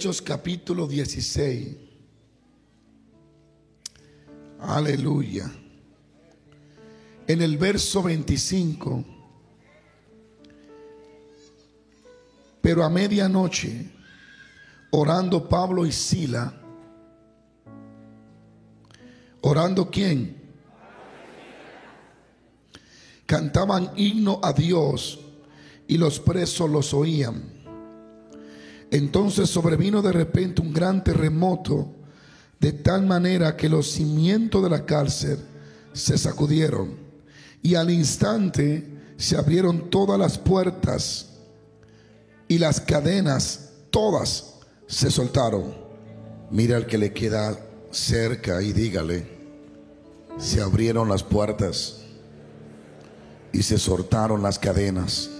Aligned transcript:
Hechos 0.00 0.22
capítulo 0.22 0.86
16. 0.86 1.76
Aleluya. 4.60 5.52
En 7.26 7.42
el 7.42 7.58
verso 7.58 8.02
25. 8.02 9.04
Pero 12.62 12.82
a 12.82 12.88
medianoche, 12.88 13.90
orando 14.92 15.46
Pablo 15.46 15.84
y 15.84 15.92
Sila, 15.92 16.50
orando 19.42 19.90
quién? 19.90 20.34
Cantaban 23.26 23.92
himno 23.96 24.40
a 24.42 24.54
Dios 24.54 25.20
y 25.86 25.98
los 25.98 26.18
presos 26.18 26.70
los 26.70 26.94
oían. 26.94 27.49
Entonces 28.90 29.48
sobrevino 29.48 30.02
de 30.02 30.12
repente 30.12 30.62
un 30.62 30.72
gran 30.72 31.04
terremoto, 31.04 31.94
de 32.58 32.72
tal 32.72 33.06
manera 33.06 33.56
que 33.56 33.68
los 33.68 33.90
cimientos 33.90 34.62
de 34.62 34.70
la 34.70 34.84
cárcel 34.84 35.38
se 35.92 36.18
sacudieron 36.18 36.96
y 37.62 37.74
al 37.74 37.90
instante 37.90 39.14
se 39.16 39.36
abrieron 39.36 39.90
todas 39.90 40.18
las 40.18 40.38
puertas 40.38 41.30
y 42.48 42.58
las 42.58 42.80
cadenas 42.80 43.70
todas 43.90 44.54
se 44.86 45.10
soltaron. 45.10 45.74
Mira 46.50 46.76
al 46.76 46.86
que 46.86 46.98
le 46.98 47.12
queda 47.12 47.58
cerca 47.90 48.60
y 48.60 48.72
dígale, 48.72 49.26
se 50.36 50.60
abrieron 50.60 51.08
las 51.08 51.22
puertas 51.22 52.00
y 53.52 53.62
se 53.62 53.78
soltaron 53.78 54.42
las 54.42 54.58
cadenas. 54.58 55.30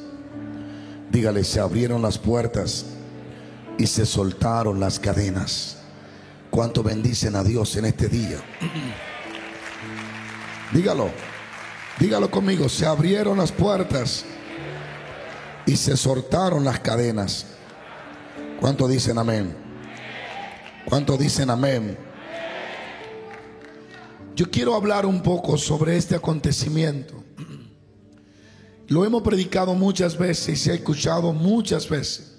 Dígale, 1.11 1.43
se 1.43 1.59
abrieron 1.59 2.03
las 2.03 2.19
puertas 2.19 2.87
y 3.81 3.87
se 3.87 4.05
soltaron 4.05 4.79
las 4.79 5.01
cadenas. 5.01 5.79
¿Cuánto 6.51 6.83
bendicen 6.83 7.35
a 7.35 7.43
Dios 7.43 7.77
en 7.77 7.87
este 7.87 8.09
día? 8.09 8.37
Dígalo, 10.73 11.11
dígalo 11.99 12.31
conmigo, 12.31 12.69
se 12.69 12.85
abrieron 12.85 13.39
las 13.39 13.51
puertas 13.51 14.27
y 15.65 15.77
se 15.77 15.97
soltaron 15.97 16.63
las 16.63 16.79
cadenas. 16.81 17.47
¿Cuánto 18.61 18.87
dicen 18.87 19.17
amén? 19.17 19.57
¿Cuánto 20.85 21.17
dicen 21.17 21.49
amén? 21.49 21.97
Yo 24.37 24.51
quiero 24.51 24.75
hablar 24.75 25.07
un 25.07 25.23
poco 25.23 25.57
sobre 25.57 25.97
este 25.97 26.15
acontecimiento. 26.15 27.25
Lo 28.89 29.07
hemos 29.07 29.23
predicado 29.23 29.75
muchas 29.75 30.19
veces 30.19 30.49
y 30.51 30.57
se 30.57 30.71
ha 30.71 30.75
escuchado 30.75 31.33
muchas 31.33 31.89
veces. 31.89 32.30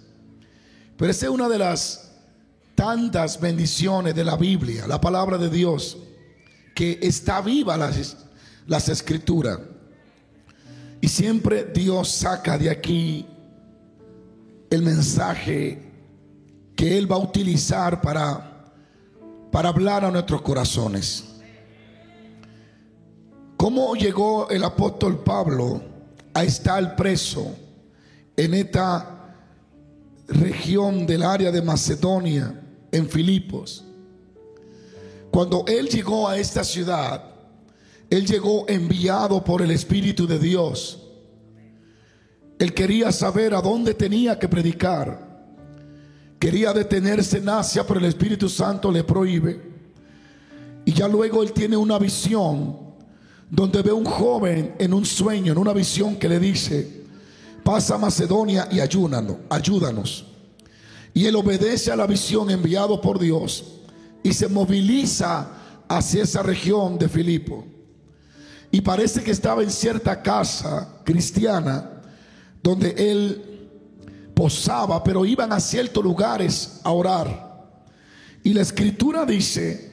Pero 1.02 1.10
esa 1.10 1.26
es 1.26 1.32
una 1.32 1.50
de 1.50 1.58
las 1.58 2.12
tantas 2.76 3.42
bendiciones 3.42 4.14
de 4.14 4.24
la 4.24 4.38
Biblia, 4.38 4.86
la 4.86 5.02
palabra 5.02 5.40
de 5.40 5.50
Dios, 5.50 5.98
que 6.76 7.00
está 7.02 7.42
viva 7.42 7.76
las, 7.76 8.18
las 8.68 8.88
escrituras. 8.88 9.58
Y 11.02 11.08
siempre 11.08 11.64
Dios 11.74 12.08
saca 12.08 12.56
de 12.56 12.70
aquí 12.70 13.26
el 14.70 14.84
mensaje 14.84 15.92
que 16.76 17.00
Él 17.00 17.12
va 17.12 17.16
a 17.16 17.20
utilizar 17.20 18.00
para, 18.00 18.72
para 19.52 19.70
hablar 19.70 20.06
a 20.06 20.12
nuestros 20.12 20.44
corazones. 20.44 21.24
¿Cómo 23.58 23.96
llegó 23.96 24.52
el 24.52 24.64
apóstol 24.64 25.24
Pablo 25.24 25.82
a 26.36 26.44
estar 26.44 26.96
preso 26.96 27.56
en 28.38 28.54
esta 28.54 29.21
región 30.32 31.06
del 31.06 31.24
área 31.24 31.52
de 31.52 31.62
Macedonia, 31.62 32.60
en 32.92 33.08
Filipos? 33.10 33.86
Cuando 35.32 35.64
él 35.68 35.88
llegó 35.88 36.28
a 36.28 36.38
esta 36.38 36.64
ciudad, 36.64 37.24
él 38.10 38.26
llegó 38.26 38.68
enviado 38.68 39.44
por 39.44 39.62
el 39.62 39.72
Espíritu 39.72 40.28
de 40.28 40.38
Dios. 40.38 41.02
Él 42.60 42.74
quería 42.74 43.12
saber 43.12 43.54
a 43.54 43.62
dónde 43.62 43.94
tenía 43.94 44.38
que 44.38 44.50
predicar. 44.50 45.32
Quería 46.38 46.74
detenerse 46.74 47.38
en 47.38 47.48
Asia, 47.48 47.86
pero 47.88 48.00
el 48.00 48.06
Espíritu 48.06 48.50
Santo 48.50 48.92
le 48.92 49.04
prohíbe. 49.04 49.62
Y 50.84 50.92
ya 50.92 51.08
luego 51.08 51.42
él 51.44 51.54
tiene 51.54 51.78
una 51.78 51.98
visión 51.98 52.78
donde 53.50 53.82
ve 53.82 53.92
un 53.92 54.06
joven 54.06 54.76
en 54.80 54.94
un 54.94 55.06
sueño, 55.06 55.54
en 55.54 55.58
una 55.58 55.74
visión 55.74 56.18
que 56.18 56.28
le 56.28 56.40
dice, 56.40 57.01
pasa 57.64 57.96
a 57.96 57.98
Macedonia 57.98 58.68
y 58.72 58.80
ayúdanos, 58.80 59.38
ayúdanos. 59.50 60.26
Y 61.14 61.26
él 61.26 61.36
obedece 61.36 61.92
a 61.92 61.96
la 61.96 62.08
visión 62.08 62.50
enviado 62.50 63.02
por 63.02 63.20
Dios 63.20 63.66
y 64.24 64.34
se 64.34 64.48
moviliza 64.48 65.50
hacia 65.88 66.24
esa 66.24 66.42
región 66.42 66.98
de 66.98 67.10
Filipo. 67.10 67.66
Y 68.72 68.82
parece 68.82 69.22
que 69.22 69.32
estaba 69.32 69.62
en 69.64 69.72
cierta 69.72 70.22
casa 70.22 71.02
cristiana 71.04 72.02
donde 72.64 72.96
él 72.98 73.70
posaba, 74.34 75.04
pero 75.04 75.26
iban 75.26 75.52
a 75.52 75.60
ciertos 75.60 76.04
lugares 76.04 76.80
a 76.84 76.92
orar. 76.92 77.52
Y 78.44 78.54
la 78.54 78.62
escritura 78.62 79.26
dice 79.26 79.92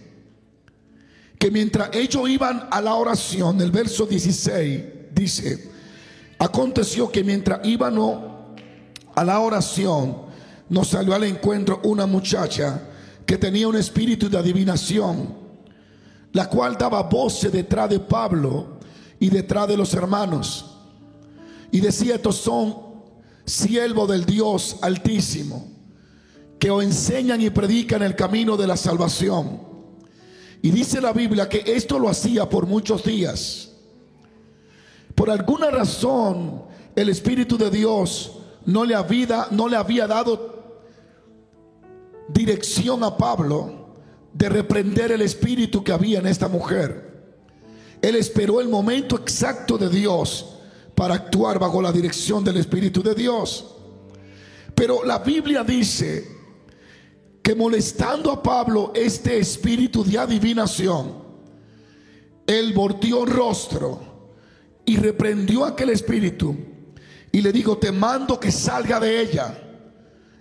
que 1.38 1.50
mientras 1.50 1.90
ellos 1.94 2.28
iban 2.28 2.68
a 2.70 2.80
la 2.80 2.94
oración, 2.94 3.60
el 3.60 3.70
verso 3.70 4.06
16 4.06 4.82
dice, 5.12 5.70
aconteció 6.38 7.10
que 7.10 7.24
mientras 7.24 7.60
iban 7.64 7.98
a 9.14 9.24
la 9.24 9.40
oración, 9.40 10.28
nos 10.68 10.88
salió 10.88 11.14
al 11.14 11.24
encuentro 11.24 11.80
una 11.84 12.06
muchacha 12.06 12.82
que 13.24 13.36
tenía 13.36 13.68
un 13.68 13.76
espíritu 13.76 14.28
de 14.28 14.38
adivinación 14.38 15.48
la 16.32 16.48
cual 16.48 16.76
daba 16.78 17.02
voces 17.02 17.52
detrás 17.52 17.90
de 17.90 18.00
Pablo 18.00 18.78
y 19.18 19.30
detrás 19.30 19.68
de 19.68 19.76
los 19.76 19.92
hermanos. 19.94 20.76
Y 21.70 21.80
decía, 21.80 22.16
estos 22.16 22.36
son 22.36 22.76
siervos 23.44 24.08
del 24.08 24.24
Dios 24.24 24.76
altísimo, 24.82 25.68
que 26.58 26.70
os 26.70 26.84
enseñan 26.84 27.40
y 27.40 27.50
predican 27.50 28.02
el 28.02 28.14
camino 28.14 28.56
de 28.56 28.66
la 28.66 28.76
salvación. 28.76 29.60
Y 30.60 30.70
dice 30.70 31.00
la 31.00 31.12
Biblia 31.12 31.48
que 31.48 31.62
esto 31.66 31.98
lo 31.98 32.08
hacía 32.08 32.48
por 32.48 32.66
muchos 32.66 33.04
días. 33.04 33.67
Por 35.18 35.30
alguna 35.30 35.68
razón, 35.72 36.62
el 36.94 37.08
Espíritu 37.08 37.58
de 37.58 37.72
Dios 37.72 38.38
no 38.66 38.84
le 38.84 38.94
había, 38.94 39.48
no 39.50 39.66
le 39.66 39.74
había 39.74 40.06
dado 40.06 40.86
dirección 42.28 43.02
a 43.02 43.16
Pablo 43.16 43.96
de 44.32 44.48
reprender 44.48 45.10
el 45.10 45.22
espíritu 45.22 45.82
que 45.82 45.90
había 45.90 46.20
en 46.20 46.28
esta 46.28 46.46
mujer. 46.46 47.34
Él 48.00 48.14
esperó 48.14 48.60
el 48.60 48.68
momento 48.68 49.16
exacto 49.16 49.76
de 49.76 49.88
Dios 49.88 50.54
para 50.94 51.14
actuar 51.14 51.58
bajo 51.58 51.82
la 51.82 51.90
dirección 51.90 52.44
del 52.44 52.58
Espíritu 52.58 53.02
de 53.02 53.16
Dios. 53.16 53.74
Pero 54.72 55.02
la 55.02 55.18
Biblia 55.18 55.64
dice 55.64 56.28
que 57.42 57.56
molestando 57.56 58.30
a 58.30 58.40
Pablo 58.40 58.92
este 58.94 59.36
espíritu 59.36 60.04
de 60.04 60.16
adivinación, 60.16 61.12
él 62.46 62.72
volteó 62.72 63.26
rostro 63.26 64.07
y 64.88 64.96
reprendió 64.96 65.66
aquel 65.66 65.90
espíritu 65.90 66.56
y 67.30 67.42
le 67.42 67.52
dijo, 67.52 67.76
te 67.76 67.92
mando 67.92 68.40
que 68.40 68.50
salga 68.50 68.98
de 68.98 69.20
ella 69.20 69.54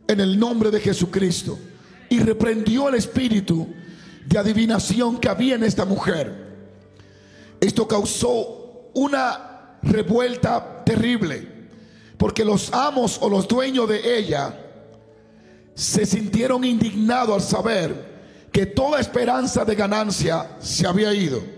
en 0.07 0.21
el 0.21 0.39
nombre 0.39 0.71
de 0.71 0.79
Jesucristo. 0.79 1.59
Y 2.07 2.19
reprendió 2.19 2.87
el 2.87 2.95
espíritu 2.95 3.67
de 4.25 4.39
adivinación 4.39 5.19
que 5.19 5.27
había 5.27 5.55
en 5.55 5.65
esta 5.65 5.83
mujer. 5.83 6.47
Esto 7.59 7.89
causó 7.89 8.89
una 8.93 9.79
revuelta 9.83 10.81
terrible, 10.85 11.45
porque 12.17 12.45
los 12.45 12.71
amos 12.71 13.17
o 13.21 13.29
los 13.29 13.49
dueños 13.49 13.89
de 13.89 14.17
ella 14.17 14.57
se 15.75 16.05
sintieron 16.05 16.63
indignados 16.63 17.35
al 17.35 17.41
saber 17.41 18.47
que 18.53 18.65
toda 18.65 19.01
esperanza 19.01 19.65
de 19.65 19.75
ganancia 19.75 20.55
se 20.59 20.87
había 20.87 21.13
ido. 21.13 21.56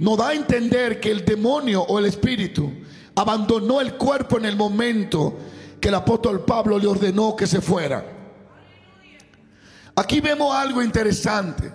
No 0.00 0.16
da 0.16 0.28
a 0.28 0.34
entender 0.34 0.98
que 0.98 1.10
el 1.10 1.26
demonio 1.26 1.82
o 1.82 1.98
el 1.98 2.06
espíritu 2.06 2.72
abandonó 3.14 3.82
el 3.82 3.94
cuerpo 3.96 4.38
en 4.38 4.46
el 4.46 4.56
momento 4.56 5.38
que 5.78 5.88
el 5.88 5.94
apóstol 5.94 6.42
Pablo 6.46 6.78
le 6.78 6.86
ordenó 6.86 7.36
que 7.36 7.46
se 7.46 7.60
fuera. 7.60 8.02
Aquí 9.94 10.20
vemos 10.20 10.54
algo 10.54 10.82
interesante. 10.82 11.70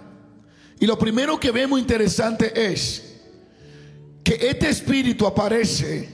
Y 0.80 0.88
lo 0.88 0.98
primero 0.98 1.40
que 1.40 1.52
vemos 1.52 1.80
interesante 1.80 2.52
es 2.72 3.22
que 4.24 4.34
este 4.42 4.70
espíritu 4.70 5.28
aparece 5.28 6.10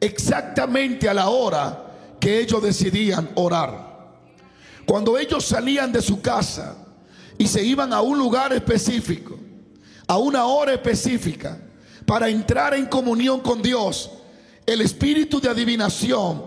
exactamente 0.00 1.10
a 1.10 1.14
la 1.14 1.28
hora 1.28 2.16
que 2.18 2.40
ellos 2.40 2.62
decidían 2.62 3.28
orar. 3.34 4.16
Cuando 4.86 5.18
ellos 5.18 5.44
salían 5.44 5.92
de 5.92 6.00
su 6.00 6.22
casa 6.22 6.74
y 7.36 7.46
se 7.46 7.62
iban 7.62 7.92
a 7.92 8.00
un 8.00 8.16
lugar 8.18 8.54
específico, 8.54 9.39
a 10.10 10.18
una 10.18 10.44
hora 10.46 10.72
específica, 10.72 11.56
para 12.04 12.28
entrar 12.28 12.74
en 12.74 12.86
comunión 12.86 13.38
con 13.38 13.62
Dios, 13.62 14.10
el 14.66 14.80
espíritu 14.80 15.40
de 15.40 15.48
adivinación 15.48 16.42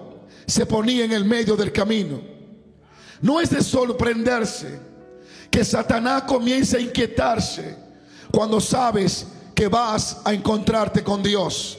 se 0.46 0.66
ponía 0.66 1.06
en 1.06 1.14
el 1.14 1.24
medio 1.24 1.56
del 1.56 1.72
camino 1.72 2.20
No 3.22 3.40
es 3.40 3.52
de 3.52 3.64
sorprenderse 3.64 4.82
que 5.50 5.64
Satanás 5.64 6.24
comience 6.24 6.76
a 6.76 6.82
inquietarse 6.82 7.78
cuando 8.34 8.60
sabes 8.60 9.28
que 9.56 9.70
vas 9.70 10.18
a 10.26 10.34
encontrarte 10.34 11.02
con 11.02 11.24
Dios. 11.24 11.78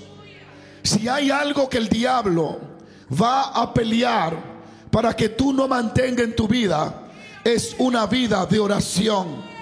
Si 0.83 1.07
hay 1.07 1.31
algo 1.31 1.69
que 1.69 1.77
el 1.77 1.91
diablo 1.91 2.61
va 3.13 3.49
a 3.49 3.75
pelear 3.75 4.35
para 4.91 5.15
que 5.15 5.29
tú 5.29 5.53
no 5.53 5.69
mantengas 5.69 6.25
en 6.25 6.35
tu 6.35 6.49
vida, 6.49 7.11
es 7.45 7.77
una 7.79 8.07
vida 8.07 8.47
de 8.47 8.59
oración. 8.59 9.54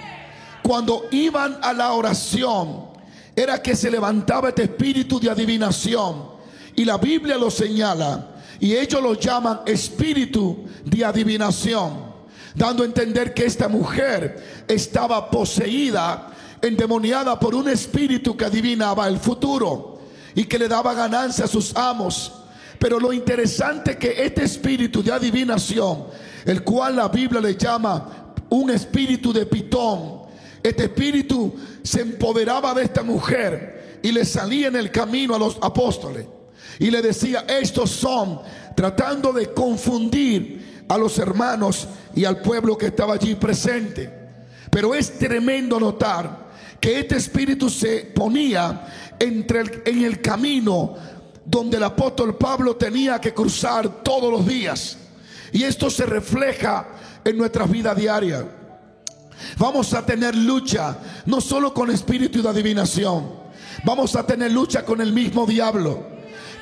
Cuando 0.62 1.06
iban 1.10 1.58
a 1.62 1.72
la 1.72 1.92
oración, 1.92 2.92
era 3.34 3.60
que 3.62 3.74
se 3.74 3.90
levantaba 3.90 4.50
este 4.50 4.64
espíritu 4.64 5.18
de 5.18 5.30
adivinación. 5.30 6.30
Y 6.76 6.84
la 6.84 6.98
Biblia 6.98 7.36
lo 7.36 7.50
señala. 7.50 8.28
Y 8.60 8.76
ellos 8.76 9.02
lo 9.02 9.14
llaman 9.14 9.60
espíritu 9.66 10.64
de 10.84 11.04
adivinación. 11.04 12.12
Dando 12.54 12.82
a 12.82 12.86
entender 12.86 13.34
que 13.34 13.46
esta 13.46 13.68
mujer 13.68 14.64
estaba 14.68 15.30
poseída, 15.30 16.28
endemoniada 16.60 17.38
por 17.40 17.54
un 17.54 17.68
espíritu 17.68 18.36
que 18.36 18.44
adivinaba 18.44 19.08
el 19.08 19.18
futuro 19.18 19.98
y 20.34 20.44
que 20.44 20.58
le 20.58 20.68
daba 20.68 20.94
ganancia 20.94 21.46
a 21.46 21.48
sus 21.48 21.74
amos. 21.74 22.32
Pero 22.78 23.00
lo 23.00 23.12
interesante 23.12 23.92
es 23.92 23.96
que 23.96 24.24
este 24.24 24.44
espíritu 24.44 25.02
de 25.02 25.12
adivinación, 25.12 26.04
el 26.44 26.62
cual 26.62 26.96
la 26.96 27.08
Biblia 27.08 27.40
le 27.40 27.56
llama 27.56 28.34
un 28.50 28.70
espíritu 28.70 29.32
de 29.32 29.46
pitón, 29.46 30.21
este 30.62 30.84
espíritu 30.84 31.54
se 31.82 32.02
empoderaba 32.02 32.74
de 32.74 32.84
esta 32.84 33.02
mujer 33.02 33.98
y 34.02 34.12
le 34.12 34.24
salía 34.24 34.68
en 34.68 34.76
el 34.76 34.90
camino 34.90 35.34
a 35.34 35.38
los 35.38 35.58
apóstoles. 35.60 36.26
Y 36.78 36.90
le 36.90 37.02
decía, 37.02 37.44
estos 37.48 37.90
son 37.90 38.40
tratando 38.74 39.32
de 39.32 39.52
confundir 39.52 40.84
a 40.88 40.98
los 40.98 41.18
hermanos 41.18 41.86
y 42.14 42.24
al 42.24 42.40
pueblo 42.40 42.76
que 42.76 42.86
estaba 42.86 43.14
allí 43.14 43.34
presente. 43.34 44.10
Pero 44.70 44.94
es 44.94 45.18
tremendo 45.18 45.78
notar 45.78 46.50
que 46.80 46.98
este 46.98 47.16
espíritu 47.16 47.68
se 47.68 48.10
ponía 48.14 49.14
entre 49.18 49.82
en 49.84 50.04
el 50.04 50.20
camino 50.20 50.96
donde 51.44 51.76
el 51.76 51.84
apóstol 51.84 52.36
Pablo 52.36 52.76
tenía 52.76 53.20
que 53.20 53.34
cruzar 53.34 54.02
todos 54.02 54.30
los 54.32 54.46
días. 54.46 54.96
Y 55.52 55.64
esto 55.64 55.90
se 55.90 56.06
refleja 56.06 56.88
en 57.24 57.36
nuestra 57.36 57.66
vida 57.66 57.94
diaria. 57.94 58.61
Vamos 59.58 59.94
a 59.94 60.04
tener 60.04 60.34
lucha 60.34 60.98
no 61.26 61.40
solo 61.40 61.72
con 61.72 61.90
espíritu 61.90 62.42
de 62.42 62.48
adivinación, 62.48 63.30
vamos 63.84 64.16
a 64.16 64.26
tener 64.26 64.52
lucha 64.52 64.84
con 64.84 65.00
el 65.00 65.12
mismo 65.12 65.46
diablo. 65.46 66.12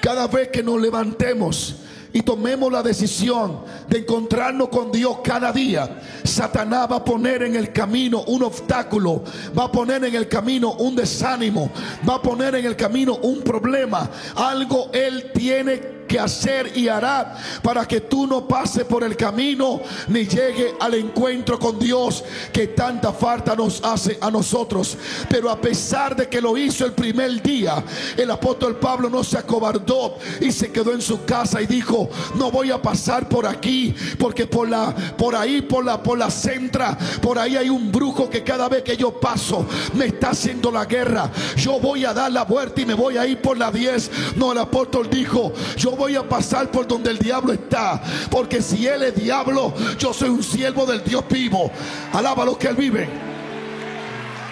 Cada 0.00 0.26
vez 0.26 0.48
que 0.48 0.62
nos 0.62 0.80
levantemos 0.80 1.76
y 2.12 2.22
tomemos 2.22 2.72
la 2.72 2.82
decisión 2.82 3.60
de 3.88 3.98
encontrarnos 3.98 4.68
con 4.68 4.90
Dios 4.90 5.18
cada 5.22 5.52
día, 5.52 6.00
Satanás 6.24 6.88
va 6.90 6.96
a 6.96 7.04
poner 7.04 7.42
en 7.42 7.54
el 7.54 7.72
camino 7.72 8.22
un 8.26 8.42
obstáculo, 8.42 9.22
va 9.56 9.64
a 9.64 9.72
poner 9.72 10.04
en 10.04 10.14
el 10.14 10.26
camino 10.28 10.72
un 10.72 10.96
desánimo, 10.96 11.70
va 12.08 12.16
a 12.16 12.22
poner 12.22 12.54
en 12.54 12.66
el 12.66 12.76
camino 12.76 13.16
un 13.16 13.42
problema. 13.42 14.10
Algo 14.34 14.90
Él 14.92 15.30
tiene 15.32 15.80
que 15.80 15.99
hacer 16.18 16.72
y 16.76 16.88
hará 16.88 17.36
para 17.62 17.86
que 17.86 18.00
tú 18.00 18.26
no 18.26 18.46
pases 18.46 18.84
por 18.84 19.04
el 19.04 19.16
camino 19.16 19.80
ni 20.08 20.26
llegue 20.26 20.74
al 20.80 20.94
encuentro 20.94 21.58
con 21.58 21.78
Dios 21.78 22.24
que 22.52 22.68
tanta 22.68 23.12
falta 23.12 23.54
nos 23.54 23.82
hace 23.84 24.18
a 24.20 24.30
nosotros. 24.30 24.96
Pero 25.28 25.50
a 25.50 25.60
pesar 25.60 26.16
de 26.16 26.28
que 26.28 26.40
lo 26.40 26.56
hizo 26.56 26.84
el 26.84 26.92
primer 26.92 27.42
día, 27.42 27.82
el 28.16 28.30
apóstol 28.30 28.76
Pablo 28.76 29.08
no 29.10 29.22
se 29.22 29.38
acobardó 29.38 30.16
y 30.40 30.52
se 30.52 30.72
quedó 30.72 30.92
en 30.92 31.02
su 31.02 31.24
casa 31.24 31.60
y 31.60 31.66
dijo, 31.66 32.08
no 32.34 32.50
voy 32.50 32.70
a 32.70 32.80
pasar 32.80 33.28
por 33.28 33.46
aquí 33.46 33.94
porque 34.18 34.46
por 34.46 34.68
la 34.68 34.94
por 35.16 35.34
ahí 35.36 35.62
por 35.62 35.84
la 35.84 36.02
por 36.02 36.18
la 36.18 36.30
centra, 36.30 36.96
por 37.20 37.38
ahí 37.38 37.56
hay 37.56 37.68
un 37.68 37.92
brujo 37.92 38.28
que 38.28 38.42
cada 38.42 38.68
vez 38.68 38.82
que 38.82 38.96
yo 38.96 39.12
paso 39.20 39.66
me 39.94 40.06
está 40.06 40.30
haciendo 40.30 40.70
la 40.70 40.84
guerra. 40.84 41.30
Yo 41.56 41.78
voy 41.78 42.04
a 42.04 42.12
dar 42.12 42.32
la 42.32 42.44
vuelta 42.44 42.80
y 42.80 42.86
me 42.86 42.94
voy 42.94 43.16
a 43.16 43.26
ir 43.26 43.40
por 43.40 43.56
la 43.56 43.70
10. 43.70 44.36
No, 44.36 44.52
el 44.52 44.58
apóstol 44.58 45.08
dijo, 45.10 45.52
yo 45.76 45.92
voy 46.00 46.16
a 46.16 46.26
pasar 46.26 46.70
por 46.70 46.88
donde 46.88 47.10
el 47.10 47.18
diablo 47.18 47.52
está. 47.52 48.02
Porque 48.30 48.62
si 48.62 48.86
él 48.86 49.02
es 49.02 49.14
diablo, 49.14 49.74
yo 49.98 50.14
soy 50.14 50.30
un 50.30 50.42
siervo 50.42 50.86
del 50.86 51.04
Dios 51.04 51.24
vivo. 51.28 51.70
Alaba 52.12 52.46
lo 52.46 52.56
que 52.56 52.68
él 52.68 52.76
vive. 52.76 53.29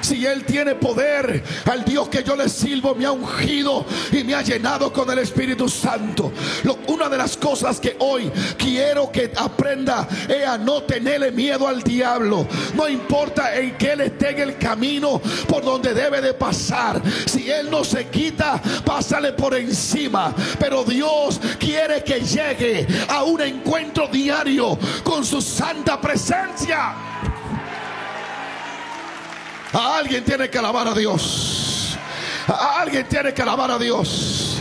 Si 0.01 0.25
Él 0.25 0.45
tiene 0.45 0.75
poder, 0.75 1.43
al 1.71 1.85
Dios 1.85 2.09
que 2.09 2.23
yo 2.23 2.37
le 2.37 2.49
sirvo 2.49 2.95
me 2.95 3.05
ha 3.05 3.13
ungido 3.13 3.85
y 4.13 4.25
me 4.25 4.35
ha 4.35 4.43
llenado 4.43 4.93
con 4.93 5.11
el 5.11 5.19
Espíritu 5.19 5.69
Santo. 5.69 6.33
una 6.87 7.09
de 7.09 7.19
las 7.19 7.37
cosas 7.37 7.81
que 7.81 7.97
hoy 7.99 8.31
quiero 8.57 9.11
que 9.11 9.33
aprenda 9.37 10.09
es 10.29 10.47
a 10.47 10.59
no 10.59 10.83
tenerle 10.83 11.31
miedo 11.33 11.67
al 11.69 11.83
diablo. 11.83 12.47
No 12.75 12.89
importa 12.89 13.57
en 13.57 13.77
que 13.77 13.93
Él 13.93 14.01
esté 14.03 14.31
en 14.31 14.41
el 14.41 14.59
camino 14.59 15.21
por 15.49 15.65
donde 15.65 15.95
debe 15.95 16.21
de 16.21 16.35
pasar. 16.35 17.01
Si 17.27 17.51
Él 17.51 17.71
no 17.71 17.85
se 17.85 18.07
quita, 18.07 18.61
pásale 18.85 19.33
por 19.33 19.55
encima. 19.55 20.35
Pero 20.59 20.85
Dios 20.85 21.41
quiere 21.59 22.03
que 22.05 22.21
llegue 22.21 22.87
a 23.09 23.25
un 23.25 23.41
encuentro 23.41 24.09
diario 24.09 24.79
con 25.03 25.25
su 25.25 25.41
santa 25.41 26.01
presencia. 26.01 27.08
Alguien 29.73 30.25
tiene 30.25 30.49
que 30.49 30.59
alabar 30.59 30.89
a 30.89 30.95
Dios. 30.95 31.97
Alguien 32.47 33.07
tiene 33.07 33.35
que 33.35 33.43
alabar 33.43 33.71
a 33.71 33.79
Dios. 33.79 34.58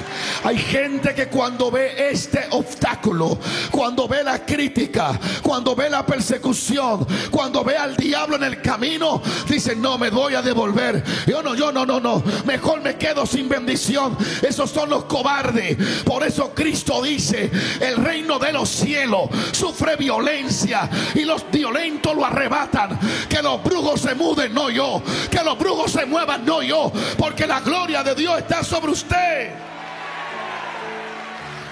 Hay 0.48 0.60
gente 0.60 1.14
que 1.14 1.28
cuando 1.28 1.70
ve 1.70 2.10
este 2.10 2.48
obstáculo, 2.52 3.38
cuando 3.70 4.08
ve 4.08 4.24
la 4.24 4.46
crítica, 4.46 5.20
cuando 5.44 5.76
ve 5.76 5.90
la 5.90 6.06
persecución, 6.06 7.06
cuando 7.30 7.66
ve 7.66 7.76
al 7.76 7.98
diablo 7.98 8.38
en 8.38 8.44
el 8.44 8.62
camino, 8.62 9.22
dice, 9.50 9.76
no, 9.76 9.98
me 9.98 10.10
voy 10.10 10.36
a 10.36 10.42
devolver. 10.42 11.04
Yo 11.26 11.44
no, 11.44 11.54
yo 11.54 11.74
no, 11.74 11.86
no, 11.86 12.00
no. 12.00 12.24
Mejor 12.46 12.80
me 12.80 12.96
quedo 12.96 13.26
sin 13.26 13.50
bendición. 13.50 14.18
Esos 14.42 14.70
son 14.70 14.90
los 14.90 15.04
cobardes. 15.04 15.76
Por 16.06 16.24
eso 16.24 16.54
Cristo 16.56 17.02
dice, 17.02 17.52
el 17.82 17.98
reino 17.98 18.40
de 18.40 18.54
los 18.54 18.70
cielos 18.70 19.30
sufre 19.52 19.98
violencia 19.98 20.90
y 21.14 21.26
los 21.26 21.44
violentos 21.52 22.16
lo 22.16 22.24
arrebatan. 22.24 22.98
Que 23.28 23.42
los 23.42 23.62
brujos 23.62 24.00
se 24.00 24.16
muden, 24.16 24.54
no 24.54 24.70
yo. 24.70 25.04
Que 25.30 25.44
los 25.44 25.60
brujos 25.60 25.92
se 25.92 26.06
muevan, 26.06 26.46
no 26.46 26.62
yo. 26.62 26.90
Porque 27.18 27.46
la 27.46 27.60
gloria 27.60 28.02
de 28.02 28.16
Dios 28.16 28.38
está 28.40 28.64
sobre 28.64 28.94
usted. 28.94 29.68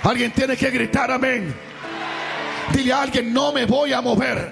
Alguien 0.05 0.31
tiene 0.31 0.55
que 0.55 0.69
gritar 0.69 1.09
amén. 1.09 1.51
Dile 2.71 2.93
a 2.93 3.01
alguien, 3.01 3.33
no 3.33 3.51
me 3.51 3.65
voy 3.65 3.91
a 3.91 4.01
mover. 4.01 4.51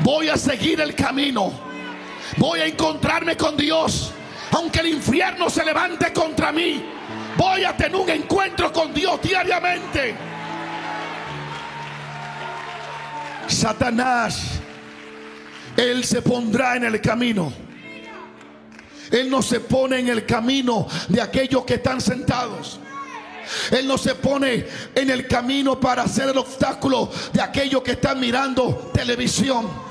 Voy 0.00 0.28
a 0.28 0.36
seguir 0.36 0.80
el 0.80 0.94
camino. 0.94 1.52
Voy 2.36 2.60
a 2.60 2.66
encontrarme 2.66 3.36
con 3.36 3.56
Dios. 3.56 4.12
Aunque 4.52 4.78
el 4.78 4.86
infierno 4.90 5.50
se 5.50 5.64
levante 5.64 6.12
contra 6.12 6.52
mí, 6.52 6.84
voy 7.36 7.64
a 7.64 7.76
tener 7.76 7.96
un 7.96 8.08
encuentro 8.08 8.72
con 8.72 8.94
Dios 8.94 9.20
diariamente. 9.20 10.14
Satanás, 13.48 14.60
Él 15.76 16.04
se 16.04 16.22
pondrá 16.22 16.76
en 16.76 16.84
el 16.84 17.00
camino. 17.00 17.52
Él 19.10 19.28
no 19.28 19.42
se 19.42 19.58
pone 19.58 19.98
en 19.98 20.08
el 20.08 20.24
camino 20.24 20.86
de 21.08 21.20
aquellos 21.20 21.64
que 21.64 21.74
están 21.74 22.00
sentados. 22.00 22.78
Él 23.70 23.86
no 23.86 23.98
se 23.98 24.14
pone 24.14 24.66
en 24.94 25.10
el 25.10 25.26
camino 25.26 25.78
para 25.78 26.02
hacer 26.02 26.28
el 26.28 26.38
obstáculo 26.38 27.10
de 27.32 27.40
aquellos 27.40 27.82
que 27.82 27.92
están 27.92 28.20
mirando 28.20 28.90
televisión 28.92 29.88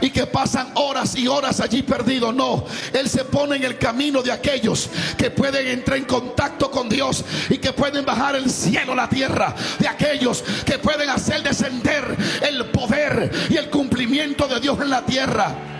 y 0.00 0.10
que 0.10 0.26
pasan 0.26 0.70
horas 0.74 1.16
y 1.16 1.26
horas 1.26 1.60
allí 1.60 1.82
perdidos. 1.82 2.34
No, 2.34 2.64
Él 2.92 3.08
se 3.08 3.24
pone 3.24 3.56
en 3.56 3.64
el 3.64 3.78
camino 3.78 4.22
de 4.22 4.32
aquellos 4.32 4.88
que 5.16 5.30
pueden 5.30 5.66
entrar 5.66 5.98
en 5.98 6.04
contacto 6.04 6.70
con 6.70 6.88
Dios 6.88 7.24
y 7.48 7.58
que 7.58 7.72
pueden 7.72 8.04
bajar 8.04 8.36
el 8.36 8.50
cielo 8.50 8.92
a 8.92 8.96
la 8.96 9.08
tierra. 9.08 9.54
De 9.78 9.88
aquellos 9.88 10.42
que 10.64 10.78
pueden 10.78 11.08
hacer 11.08 11.42
descender 11.42 12.16
el 12.42 12.66
poder 12.66 13.30
y 13.50 13.56
el 13.56 13.70
cumplimiento 13.70 14.46
de 14.46 14.60
Dios 14.60 14.78
en 14.80 14.90
la 14.90 15.04
tierra. 15.04 15.73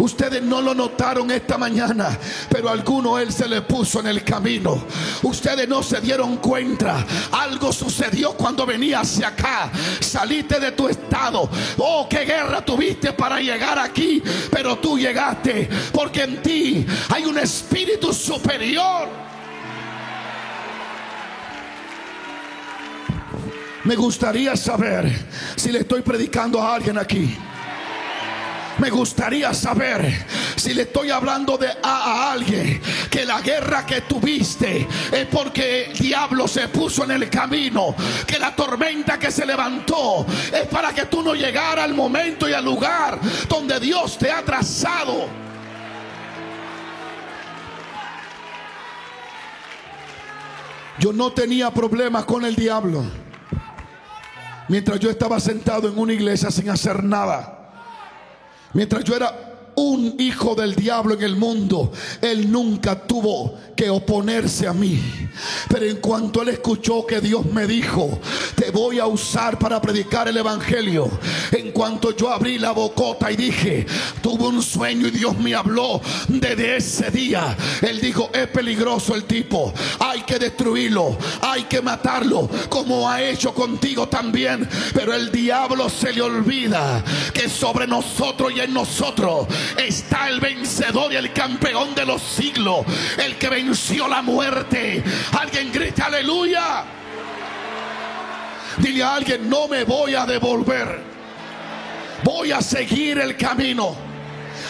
Ustedes 0.00 0.42
no 0.42 0.62
lo 0.62 0.74
notaron 0.74 1.30
esta 1.30 1.58
mañana, 1.58 2.18
pero 2.48 2.70
a 2.70 2.72
alguno 2.72 3.18
Él 3.18 3.30
se 3.30 3.46
le 3.46 3.60
puso 3.62 4.00
en 4.00 4.06
el 4.06 4.24
camino. 4.24 4.82
Ustedes 5.22 5.68
no 5.68 5.82
se 5.82 6.00
dieron 6.00 6.38
cuenta. 6.38 7.04
Algo 7.32 7.70
sucedió 7.72 8.32
cuando 8.32 8.64
venía 8.64 9.00
hacia 9.00 9.28
acá. 9.28 9.70
Saliste 10.00 10.58
de 10.58 10.72
tu 10.72 10.88
estado. 10.88 11.50
Oh, 11.76 12.06
qué 12.08 12.24
guerra 12.24 12.64
tuviste 12.64 13.12
para 13.12 13.40
llegar 13.40 13.78
aquí. 13.78 14.22
Pero 14.50 14.78
tú 14.78 14.98
llegaste 14.98 15.68
porque 15.92 16.22
en 16.22 16.42
ti 16.42 16.86
hay 17.10 17.24
un 17.26 17.38
espíritu 17.38 18.14
superior. 18.14 19.08
Me 23.84 23.96
gustaría 23.96 24.56
saber 24.56 25.10
si 25.56 25.70
le 25.72 25.80
estoy 25.80 26.00
predicando 26.02 26.62
a 26.62 26.74
alguien 26.74 26.96
aquí. 26.96 27.36
Me 28.80 28.88
gustaría 28.88 29.52
saber 29.52 30.24
si 30.56 30.72
le 30.72 30.82
estoy 30.82 31.10
hablando 31.10 31.58
de 31.58 31.68
a, 31.82 32.32
alguien 32.32 32.80
que 33.10 33.26
la 33.26 33.42
guerra 33.42 33.84
que 33.84 34.00
tuviste 34.00 34.88
es 35.12 35.26
porque 35.26 35.84
el 35.84 35.98
diablo 35.98 36.48
se 36.48 36.66
puso 36.68 37.04
en 37.04 37.10
el 37.10 37.28
camino, 37.28 37.94
que 38.26 38.38
la 38.38 38.56
tormenta 38.56 39.18
que 39.18 39.30
se 39.30 39.44
levantó 39.44 40.24
es 40.50 40.66
para 40.68 40.94
que 40.94 41.04
tú 41.04 41.22
no 41.22 41.34
llegaras 41.34 41.84
al 41.84 41.92
momento 41.92 42.48
y 42.48 42.54
al 42.54 42.64
lugar 42.64 43.20
donde 43.50 43.78
Dios 43.78 44.16
te 44.16 44.30
ha 44.30 44.42
trazado. 44.42 45.28
Yo 50.98 51.12
no 51.12 51.32
tenía 51.32 51.70
problemas 51.70 52.24
con 52.24 52.46
el 52.46 52.56
diablo. 52.56 53.04
Mientras 54.68 54.98
yo 55.00 55.10
estaba 55.10 55.38
sentado 55.38 55.86
en 55.86 55.98
una 55.98 56.14
iglesia 56.14 56.50
sin 56.50 56.70
hacer 56.70 57.04
nada. 57.04 57.59
Mientras 58.72 59.04
yo 59.04 59.16
era 59.16 59.49
un 59.80 60.16
hijo 60.18 60.54
del 60.54 60.74
diablo 60.74 61.14
en 61.14 61.22
el 61.22 61.36
mundo, 61.36 61.92
él 62.20 62.50
nunca 62.52 63.06
tuvo 63.06 63.58
que 63.74 63.88
oponerse 63.88 64.66
a 64.66 64.74
mí. 64.74 65.00
Pero 65.68 65.86
en 65.86 65.96
cuanto 65.96 66.42
él 66.42 66.50
escuchó 66.50 67.06
que 67.06 67.20
Dios 67.20 67.46
me 67.46 67.66
dijo, 67.66 68.20
te 68.54 68.70
voy 68.70 68.98
a 68.98 69.06
usar 69.06 69.58
para 69.58 69.80
predicar 69.80 70.28
el 70.28 70.36
Evangelio. 70.36 71.10
En 71.52 71.72
cuanto 71.72 72.14
yo 72.14 72.30
abrí 72.30 72.58
la 72.58 72.72
bocota 72.72 73.32
y 73.32 73.36
dije, 73.36 73.86
tuve 74.22 74.48
un 74.48 74.62
sueño 74.62 75.08
y 75.08 75.12
Dios 75.12 75.38
me 75.38 75.54
habló 75.54 76.00
desde 76.28 76.76
ese 76.76 77.10
día. 77.10 77.56
Él 77.80 78.00
dijo, 78.00 78.30
es 78.34 78.48
peligroso 78.48 79.14
el 79.14 79.24
tipo, 79.24 79.72
hay 79.98 80.22
que 80.22 80.38
destruirlo, 80.38 81.16
hay 81.40 81.64
que 81.64 81.80
matarlo, 81.80 82.50
como 82.68 83.08
ha 83.08 83.22
hecho 83.22 83.54
contigo 83.54 84.08
también. 84.08 84.68
Pero 84.92 85.14
el 85.14 85.32
diablo 85.32 85.88
se 85.88 86.12
le 86.12 86.20
olvida 86.20 87.02
que 87.32 87.48
sobre 87.48 87.86
nosotros 87.86 88.52
y 88.54 88.60
en 88.60 88.74
nosotros 88.74 89.46
está 89.76 90.28
el 90.28 90.40
vencedor 90.40 91.12
y 91.12 91.16
el 91.16 91.32
campeón 91.32 91.94
de 91.94 92.06
los 92.06 92.22
siglos, 92.22 92.84
el 93.18 93.36
que 93.36 93.48
venció 93.48 94.08
la 94.08 94.22
muerte. 94.22 95.02
Alguien 95.38 95.72
grita 95.72 96.06
aleluya. 96.06 96.84
Dile 98.78 99.02
a 99.02 99.14
alguien, 99.14 99.48
no 99.48 99.68
me 99.68 99.84
voy 99.84 100.14
a 100.14 100.24
devolver. 100.26 101.02
Voy 102.22 102.52
a 102.52 102.60
seguir 102.60 103.18
el 103.18 103.36
camino. 103.36 103.96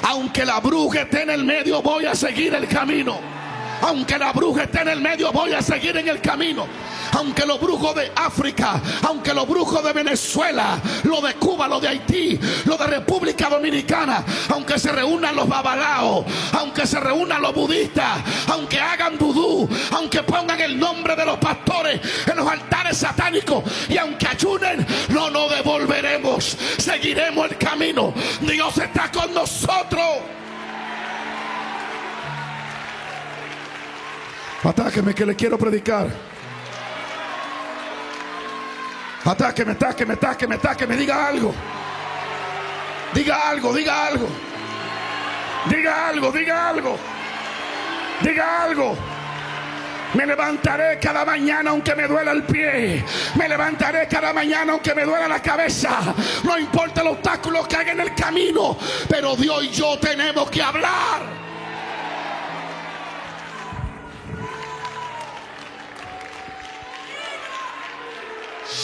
Aunque 0.02 0.44
la 0.44 0.60
bruja 0.60 1.02
esté 1.02 1.22
en 1.22 1.30
el 1.30 1.44
medio, 1.44 1.82
voy 1.82 2.06
a 2.06 2.14
seguir 2.14 2.54
el 2.54 2.66
camino. 2.68 3.39
Aunque 3.82 4.18
la 4.18 4.32
bruja 4.32 4.64
esté 4.64 4.82
en 4.82 4.88
el 4.88 5.00
medio, 5.00 5.32
voy 5.32 5.52
a 5.52 5.62
seguir 5.62 5.96
en 5.96 6.08
el 6.08 6.20
camino 6.20 6.66
aunque 7.12 7.46
los 7.46 7.60
brujos 7.60 7.94
de 7.94 8.12
África, 8.14 8.80
aunque 9.02 9.34
los 9.34 9.46
brujos 9.46 9.82
de 9.82 9.92
Venezuela, 9.92 10.80
lo 11.04 11.20
de 11.20 11.34
Cuba, 11.34 11.68
lo 11.68 11.80
de 11.80 11.88
Haití, 11.88 12.38
lo 12.66 12.76
de 12.76 12.86
República 12.86 13.48
Dominicana, 13.48 14.24
aunque 14.50 14.78
se 14.78 14.92
reúnan 14.92 15.36
los 15.36 15.48
babalaos, 15.48 16.24
aunque 16.52 16.86
se 16.86 17.00
reúnan 17.00 17.42
los 17.42 17.54
budistas, 17.54 18.20
aunque 18.48 18.78
hagan 18.80 19.18
vudú, 19.18 19.68
aunque 19.92 20.22
pongan 20.22 20.60
el 20.60 20.78
nombre 20.78 21.16
de 21.16 21.24
los 21.24 21.38
pastores 21.38 22.00
en 22.26 22.36
los 22.36 22.48
altares 22.48 22.96
satánicos 22.96 23.64
y 23.88 23.96
aunque 23.96 24.26
ayunen, 24.26 24.86
no 25.08 25.30
nos 25.30 25.50
devolveremos, 25.50 26.56
seguiremos 26.78 27.50
el 27.50 27.58
camino. 27.58 28.12
Dios 28.40 28.78
está 28.78 29.10
con 29.10 29.32
nosotros. 29.34 30.39
Atáqueme 34.62 35.14
que 35.14 35.24
le 35.24 35.34
quiero 35.34 35.56
predicar. 35.56 36.08
Atáqueme, 39.24 39.72
atáqueme, 39.72 40.14
atáqueme, 40.14 40.54
atáqueme, 40.54 40.96
diga 40.96 41.26
algo. 41.28 41.54
Diga 43.14 43.48
algo, 43.48 43.74
diga 43.74 44.06
algo. 44.06 44.28
Diga 45.68 46.08
algo, 46.08 46.32
diga 46.32 46.68
algo. 46.68 46.98
Diga 48.22 48.64
algo. 48.64 48.96
Me 50.14 50.26
levantaré 50.26 50.98
cada 50.98 51.24
mañana 51.24 51.70
aunque 51.70 51.94
me 51.94 52.06
duela 52.06 52.32
el 52.32 52.42
pie. 52.42 53.04
Me 53.36 53.48
levantaré 53.48 54.08
cada 54.08 54.32
mañana 54.32 54.72
aunque 54.72 54.94
me 54.94 55.04
duela 55.04 55.28
la 55.28 55.40
cabeza. 55.40 56.14
No 56.44 56.58
importa 56.58 57.02
los 57.02 57.14
obstáculos 57.14 57.66
que 57.66 57.76
hay 57.76 57.88
en 57.90 58.00
el 58.00 58.14
camino. 58.14 58.76
Pero 59.08 59.36
Dios 59.36 59.64
y 59.64 59.70
yo 59.70 59.98
tenemos 59.98 60.50
que 60.50 60.62
hablar. 60.62 61.39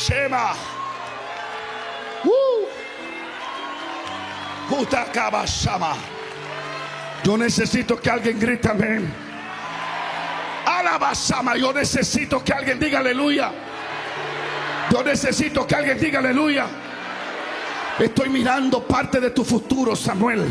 Shema. 0.06 0.54
Yo 7.24 7.36
necesito 7.36 8.00
que 8.00 8.08
alguien 8.08 8.38
grite 8.38 8.68
amén. 8.68 9.12
Alabasama. 10.64 11.56
Yo 11.56 11.72
necesito 11.72 12.44
que 12.44 12.52
alguien 12.52 12.78
diga 12.78 13.00
aleluya. 13.00 13.50
Yo 14.92 15.02
necesito 15.02 15.66
que 15.66 15.74
alguien 15.74 15.98
diga 15.98 16.20
aleluya. 16.20 16.66
Estoy 17.98 18.28
mirando 18.28 18.82
parte 18.82 19.20
de 19.20 19.30
tu 19.30 19.42
futuro, 19.42 19.96
Samuel. 19.96 20.44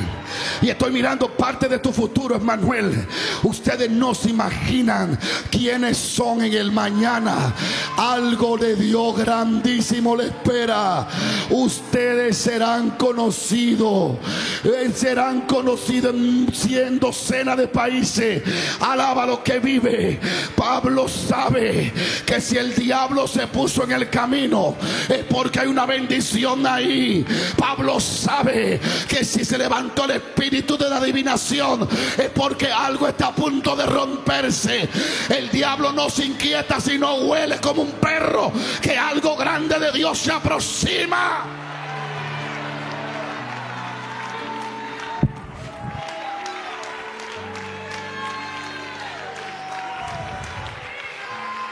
Y 0.64 0.70
estoy 0.70 0.92
mirando 0.92 1.30
parte 1.30 1.68
de 1.68 1.78
tu 1.78 1.92
futuro, 1.92 2.40
Manuel. 2.40 3.08
Ustedes 3.44 3.90
no 3.92 4.16
se 4.16 4.32
imaginan 4.32 5.18
quiénes 5.52 5.96
son 5.96 6.44
en 6.44 6.54
el 6.54 6.72
mañana. 6.72 7.54
Algo 7.98 8.58
de 8.58 8.76
Dios 8.76 9.16
grandísimo 9.18 10.16
le 10.16 10.26
espera. 10.26 11.08
Ustedes 11.52 12.36
serán 12.36 12.92
conocidos. 12.92 14.18
Eh, 14.64 14.92
serán 14.96 15.42
conocidos 15.42 16.16
en 16.16 16.52
cien 16.52 17.00
docenas 17.00 17.58
de 17.58 17.68
países. 17.68 18.42
Alaba 18.80 19.28
lo 19.28 19.44
que 19.44 19.60
vive. 19.60 20.20
Pablo 20.56 21.08
sabe 21.08 21.94
que 22.26 22.42
si 22.42 22.58
el 22.58 22.74
diablo 22.74 23.28
se 23.28 23.46
puso 23.48 23.84
en 23.84 23.92
el 23.92 24.10
camino 24.10 24.76
es 25.08 25.24
porque 25.26 25.60
hay 25.60 25.68
una 25.68 25.86
bendición 25.86 26.66
ahí. 26.66 27.24
Pablo 27.58 28.00
sabe 28.00 28.80
que 29.08 29.24
si 29.24 29.46
se 29.46 29.58
levantó 29.58 30.06
el 30.06 30.12
espíritu 30.12 30.78
de 30.78 30.90
la 30.90 30.98
adivinación 30.98 31.88
es 32.18 32.30
porque 32.30 32.72
algo 32.72 33.08
está 33.08 33.28
a 33.28 33.36
punto 33.36 33.76
de 33.76 33.86
romperse. 33.86 34.90
El 35.30 35.50
diablo 35.50 35.92
no 35.92 36.10
se 36.10 36.26
inquieta 36.26 36.80
si 36.80 36.98
no 36.98 37.16
huele 37.16 37.60
como 37.60 37.82
un 37.82 37.92
perro 37.94 38.52
que 38.82 38.98
algo 38.98 39.36
grande 39.36 39.80
de 39.80 39.92
Dios 39.92 40.18
se 40.20 40.32
aproxima. 40.32 41.46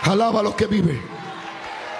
Alaba 0.03 0.43
lo 0.43 0.55
que 0.55 0.67
vive. 0.67 1.12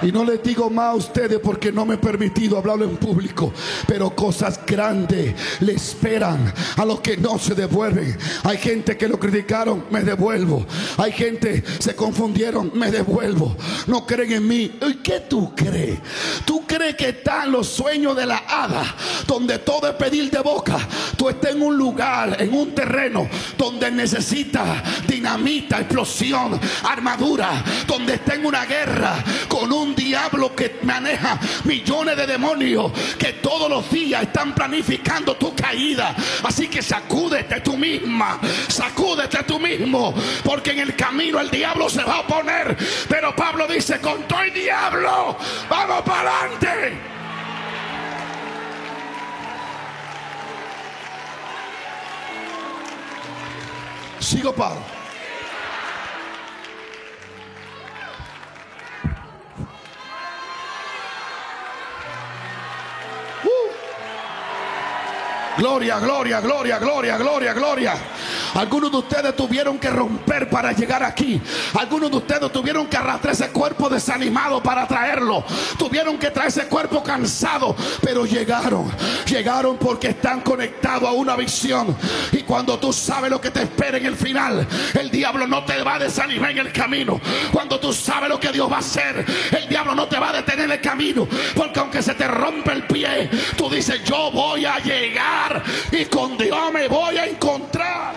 Y 0.04 0.12
no 0.12 0.24
les 0.24 0.44
digo 0.44 0.70
más 0.70 0.90
a 0.90 0.96
ustedes 0.96 1.40
porque 1.40 1.72
no 1.72 1.86
me 1.86 1.96
he 1.96 1.98
permitido 1.98 2.58
hablarlo 2.58 2.86
en 2.86 2.98
público. 2.98 3.54
Pero 3.88 4.16
cosas 4.16 4.60
grandes 4.66 5.34
le 5.62 5.74
esperan 5.74 6.54
a 6.78 6.86
los 6.86 7.00
que 7.00 7.18
no 7.18 7.40
se 7.40 7.56
devuelven. 7.56 8.18
Hay 8.44 8.58
gente 8.58 8.98
que 8.98 9.08
lo 9.08 9.20
criticaron, 9.20 9.86
me 9.90 10.02
devuelvo. 10.02 10.66
Hay 10.98 11.12
gente 11.12 11.64
se 11.80 11.96
confundieron, 11.96 12.72
me 12.74 12.92
devuelvo. 12.92 13.56
No 13.88 14.06
creen 14.06 14.34
en 14.34 14.48
mí. 14.48 14.80
¿Y 14.86 14.96
qué 14.96 15.22
tú 15.22 15.54
crees? 15.56 16.00
¿Tú 16.46 16.66
crees 16.68 16.96
que 16.96 17.10
están 17.10 17.52
los 17.52 17.68
sueños 17.68 18.16
de 18.16 18.26
la 18.26 18.44
hada? 18.48 18.96
Donde 19.26 19.60
todo 19.60 19.88
es 19.88 19.96
pedir 19.96 20.30
de 20.30 20.40
boca. 20.40 20.78
Tú 21.18 21.30
estás 21.30 21.52
en 21.52 21.62
un 21.62 21.78
lugar, 21.78 22.38
en 22.42 22.54
un 22.54 22.74
terreno 22.76 23.28
donde 23.58 23.92
necesitas 23.92 25.08
dinamita, 25.08 25.80
explosión, 25.80 26.60
armadura. 26.84 27.64
Donde 27.88 28.16
está 28.16 28.36
en 28.36 28.46
una 28.46 28.66
guerra 28.66 29.24
con 29.48 29.72
un 29.72 29.93
diablo 29.96 30.56
que 30.56 30.80
maneja 30.84 31.40
millones 31.64 32.18
de 32.18 32.28
demonios 32.28 32.92
que 33.18 33.34
todos 33.34 33.70
los 33.70 33.90
días 33.92 34.24
están 34.24 34.54
planificando 34.54 35.36
tu 35.36 35.56
caída. 35.56 36.16
Así 36.44 36.68
que 36.68 36.82
sacúdete 36.82 37.62
tú 37.62 37.78
misma, 37.78 38.40
sacúdete 38.68 39.44
tú 39.44 39.60
mismo, 39.60 40.14
porque 40.44 40.72
en 40.72 40.80
el 40.80 40.96
camino 40.96 41.40
el 41.40 41.50
diablo 41.50 41.90
se 41.90 42.04
va 42.04 42.16
a 42.16 42.20
oponer. 42.22 42.78
Pero 43.08 43.36
Pablo 43.36 43.68
dice, 43.68 44.00
con 44.00 44.24
todo 44.28 44.42
el 44.42 44.54
diablo, 44.54 45.38
vamos 45.70 46.02
para 46.02 46.40
adelante. 46.40 47.14
Sigo 54.20 54.54
Pablo. 54.54 55.03
Gloria, 65.58 66.00
gloria, 66.00 66.42
gloria, 66.42 66.80
gloria, 66.80 67.18
gloria, 67.18 67.54
gloria. 67.54 67.94
Algunos 68.56 68.92
de 68.92 68.98
ustedes 68.98 69.36
tuvieron 69.36 69.78
que 69.80 69.90
romper 69.90 70.50
para 70.50 70.72
llegar 70.74 71.04
aquí. 71.04 71.40
Algunos 71.80 72.10
de 72.12 72.18
ustedes 72.18 72.52
tuvieron 72.52 72.88
que 72.88 72.98
arrastrar 72.98 73.34
ese 73.34 73.50
cuerpo 73.50 73.90
desanimado 73.90 74.62
para 74.62 74.88
traerlo. 74.88 75.44
Tuvieron 75.78 76.18
que 76.18 76.32
traer 76.32 76.50
ese 76.50 76.68
cuerpo 76.68 77.04
cansado, 77.04 77.76
pero 78.02 78.26
llegaron. 78.26 78.92
Llegaron 79.28 79.78
porque 79.78 80.10
están 80.10 80.42
conectados 80.42 81.10
a 81.10 81.12
una 81.12 81.36
visión. 81.36 81.96
Y 82.32 82.42
cuando 82.44 82.80
tú 82.80 82.92
sabes 82.92 83.30
lo 83.30 83.40
que 83.40 83.52
te 83.52 83.62
espera 83.62 83.98
en 83.98 84.06
el 84.06 84.16
final, 84.16 84.68
el 84.94 85.10
diablo 85.10 85.48
no 85.48 85.64
te 85.66 85.82
va 85.84 85.96
a 85.96 86.00
desanimar 86.00 86.52
en 86.52 86.60
el 86.60 86.72
camino. 86.72 87.20
Cuando 87.52 87.80
tú 87.80 87.94
sabes 87.94 88.30
lo 88.30 88.40
que 88.40 88.52
Dios 88.52 88.72
va 88.72 88.78
a 88.78 88.80
hacer, 88.80 89.26
el 89.52 89.68
diablo 89.68 89.94
no 89.96 90.08
te 90.08 90.20
va 90.20 90.30
a 90.30 90.34
detener 90.34 90.66
en 90.66 90.72
el 90.72 90.82
camino. 90.82 91.28
Porque 91.56 91.80
aunque 91.80 92.02
se 92.02 92.16
te 92.16 92.28
rompe 92.28 92.72
el 92.72 92.84
pie, 92.88 93.30
tú 93.56 93.70
dices, 93.70 94.04
yo 94.04 94.32
voy 94.32 94.66
a 94.66 94.80
llegar 94.80 95.43
y 95.92 96.06
con 96.06 96.38
Dios 96.38 96.72
me 96.72 96.88
voy 96.88 97.18
a 97.18 97.26
encontrar. 97.26 98.16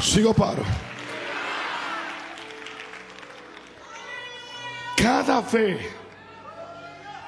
Sigo 0.00 0.34
paro. 0.34 0.62
Cada 4.96 5.40
vez 5.40 5.86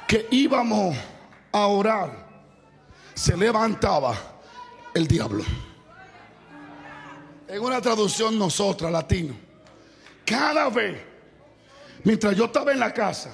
que 0.06 0.28
íbamos 0.30 0.96
a 1.52 1.66
orar, 1.66 2.26
se 3.14 3.36
levantaba 3.36 4.14
el 4.94 5.06
diablo. 5.06 5.44
En 7.48 7.62
una 7.62 7.80
traducción 7.80 8.38
nosotras, 8.38 8.90
latino. 8.90 9.34
Cada 10.24 10.68
vez, 10.68 11.00
mientras 12.06 12.36
yo 12.36 12.44
estaba 12.44 12.70
en 12.70 12.78
la 12.78 12.94
casa, 12.94 13.30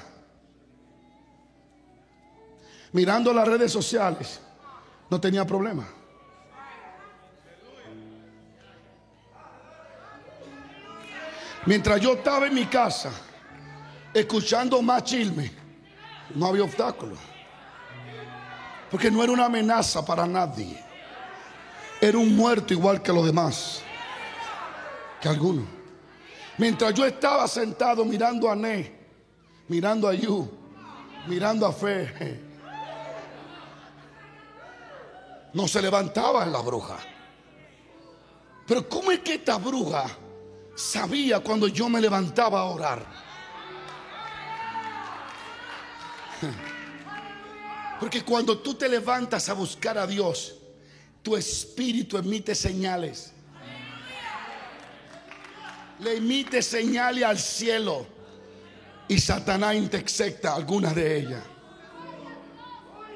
mirando 2.92 3.30
las 3.34 3.46
redes 3.46 3.70
sociales, 3.70 4.40
no 5.10 5.20
tenía 5.20 5.46
problema. 5.46 5.86
Mientras 11.66 12.00
yo 12.00 12.14
estaba 12.14 12.46
en 12.46 12.54
mi 12.54 12.64
casa, 12.64 13.10
escuchando 14.14 14.80
más 14.80 15.04
chisme, 15.04 15.52
no 16.34 16.46
había 16.46 16.64
obstáculo. 16.64 17.14
Porque 18.90 19.10
no 19.10 19.22
era 19.22 19.32
una 19.32 19.44
amenaza 19.44 20.02
para 20.02 20.26
nadie. 20.26 20.82
Era 22.00 22.16
un 22.16 22.34
muerto 22.34 22.72
igual 22.72 23.02
que 23.02 23.12
los 23.12 23.26
demás. 23.26 23.82
Que 25.20 25.28
algunos. 25.28 25.81
Mientras 26.58 26.94
yo 26.94 27.04
estaba 27.04 27.48
sentado 27.48 28.04
mirando 28.04 28.50
a 28.50 28.54
Ne, 28.54 28.92
mirando 29.68 30.08
a 30.08 30.14
Yu, 30.14 30.50
mirando 31.26 31.66
a 31.66 31.72
Fe, 31.72 32.40
no 35.54 35.66
se 35.66 35.82
levantaba 35.82 36.44
la 36.46 36.60
bruja. 36.60 36.98
Pero 38.66 38.88
¿cómo 38.88 39.10
es 39.10 39.20
que 39.20 39.34
esta 39.34 39.58
bruja 39.58 40.06
sabía 40.74 41.40
cuando 41.40 41.68
yo 41.68 41.88
me 41.88 42.00
levantaba 42.00 42.60
a 42.60 42.64
orar. 42.64 43.06
Porque 48.00 48.24
cuando 48.24 48.58
tú 48.58 48.74
te 48.74 48.88
levantas 48.88 49.48
a 49.48 49.52
buscar 49.52 49.96
a 49.96 50.06
Dios, 50.06 50.56
tu 51.22 51.36
espíritu 51.36 52.18
emite 52.18 52.54
señales. 52.54 53.31
Le 56.02 56.16
emite 56.16 56.62
señales 56.62 57.24
al 57.24 57.38
cielo. 57.38 58.06
Y 59.08 59.18
Satanás 59.18 59.74
intersecta 59.74 60.54
algunas 60.54 60.94
de 60.94 61.18
ellas. 61.18 61.42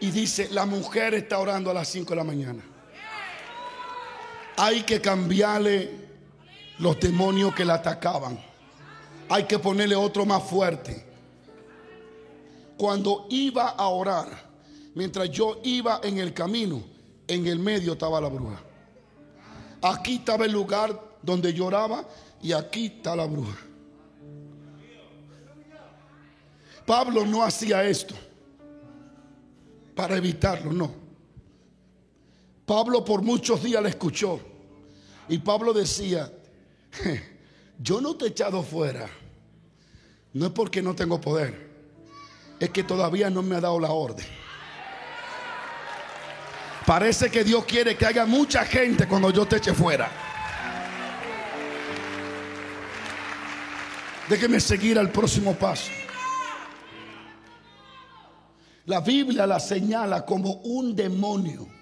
Y 0.01 0.11
dice, 0.11 0.49
la 0.51 0.67
mujer 0.67 1.15
está 1.15 1.39
orando 1.39 1.71
a 1.71 1.75
las 1.75 1.89
5 1.89 2.11
de 2.11 2.17
la 2.17 2.25
mañana. 2.25 2.63
Hay 4.59 4.83
que 4.83 5.01
cambiarle 5.01 5.91
los 6.79 7.01
demonios 7.01 7.55
que 7.55 7.65
la 7.65 7.75
atacaban. 7.75 8.39
Hay 9.29 9.45
que 9.45 9.59
ponerle 9.59 9.97
otro 9.97 10.25
más 10.25 10.43
fuerte. 10.43 11.05
Cuando 12.77 13.27
iba 13.31 13.71
a 13.71 13.89
orar, 13.89 14.29
mientras 14.95 15.31
yo 15.31 15.61
iba 15.65 16.01
en 16.03 16.19
el 16.19 16.35
camino, 16.35 16.83
en 17.27 17.47
el 17.47 17.59
medio 17.59 17.95
estaba 17.95 18.21
la 18.21 18.29
bruja. 18.29 18.61
Aquí 19.83 20.17
estaba 20.17 20.45
el 20.45 20.53
lugar 20.53 21.01
donde 21.23 21.53
lloraba 21.53 22.07
y 22.43 22.53
aquí 22.53 22.87
está 22.87 23.17
la 23.17 23.27
bruja. 23.27 23.57
Pablo 26.85 27.27
no 27.27 27.43
hacía 27.43 27.85
esto 27.85 28.15
para 29.95 30.17
evitarlo, 30.17 30.73
no. 30.73 30.93
Pablo 32.65 33.05
por 33.05 33.23
muchos 33.23 33.63
días 33.63 33.83
le 33.83 33.89
escuchó. 33.89 34.41
Y 35.29 35.39
Pablo 35.39 35.73
decía, 35.73 36.33
yo 37.79 38.01
no 38.01 38.17
te 38.17 38.27
he 38.27 38.29
echado 38.29 38.63
fuera. 38.63 39.09
No 40.33 40.47
es 40.47 40.53
porque 40.53 40.83
no 40.83 40.95
tengo 40.95 41.21
poder. 41.21 41.67
Es 42.61 42.71
que 42.71 42.85
todavía 42.85 43.31
no 43.31 43.43
me 43.43 43.57
ha 43.57 43.61
dado 43.61 43.81
la 43.81 43.91
orden. 43.91 44.27
Parece 46.85 47.31
que 47.31 47.43
Dios 47.43 47.65
quiere 47.65 47.97
que 47.97 48.07
haya 48.07 48.27
mucha 48.27 48.65
gente 48.65 49.09
cuando 49.09 49.31
yo 49.31 49.47
te 49.47 49.57
eche 49.57 49.75
fuera. 49.75 50.26
Déjeme 54.29 54.61
seguir 54.61 54.99
al 54.99 55.11
próximo 55.11 55.55
paso. 55.55 55.91
La 58.87 59.01
Biblia 59.01 59.47
la 59.47 59.59
señala 59.59 60.25
como 60.25 60.53
un 60.63 60.95
demonio 60.95 61.77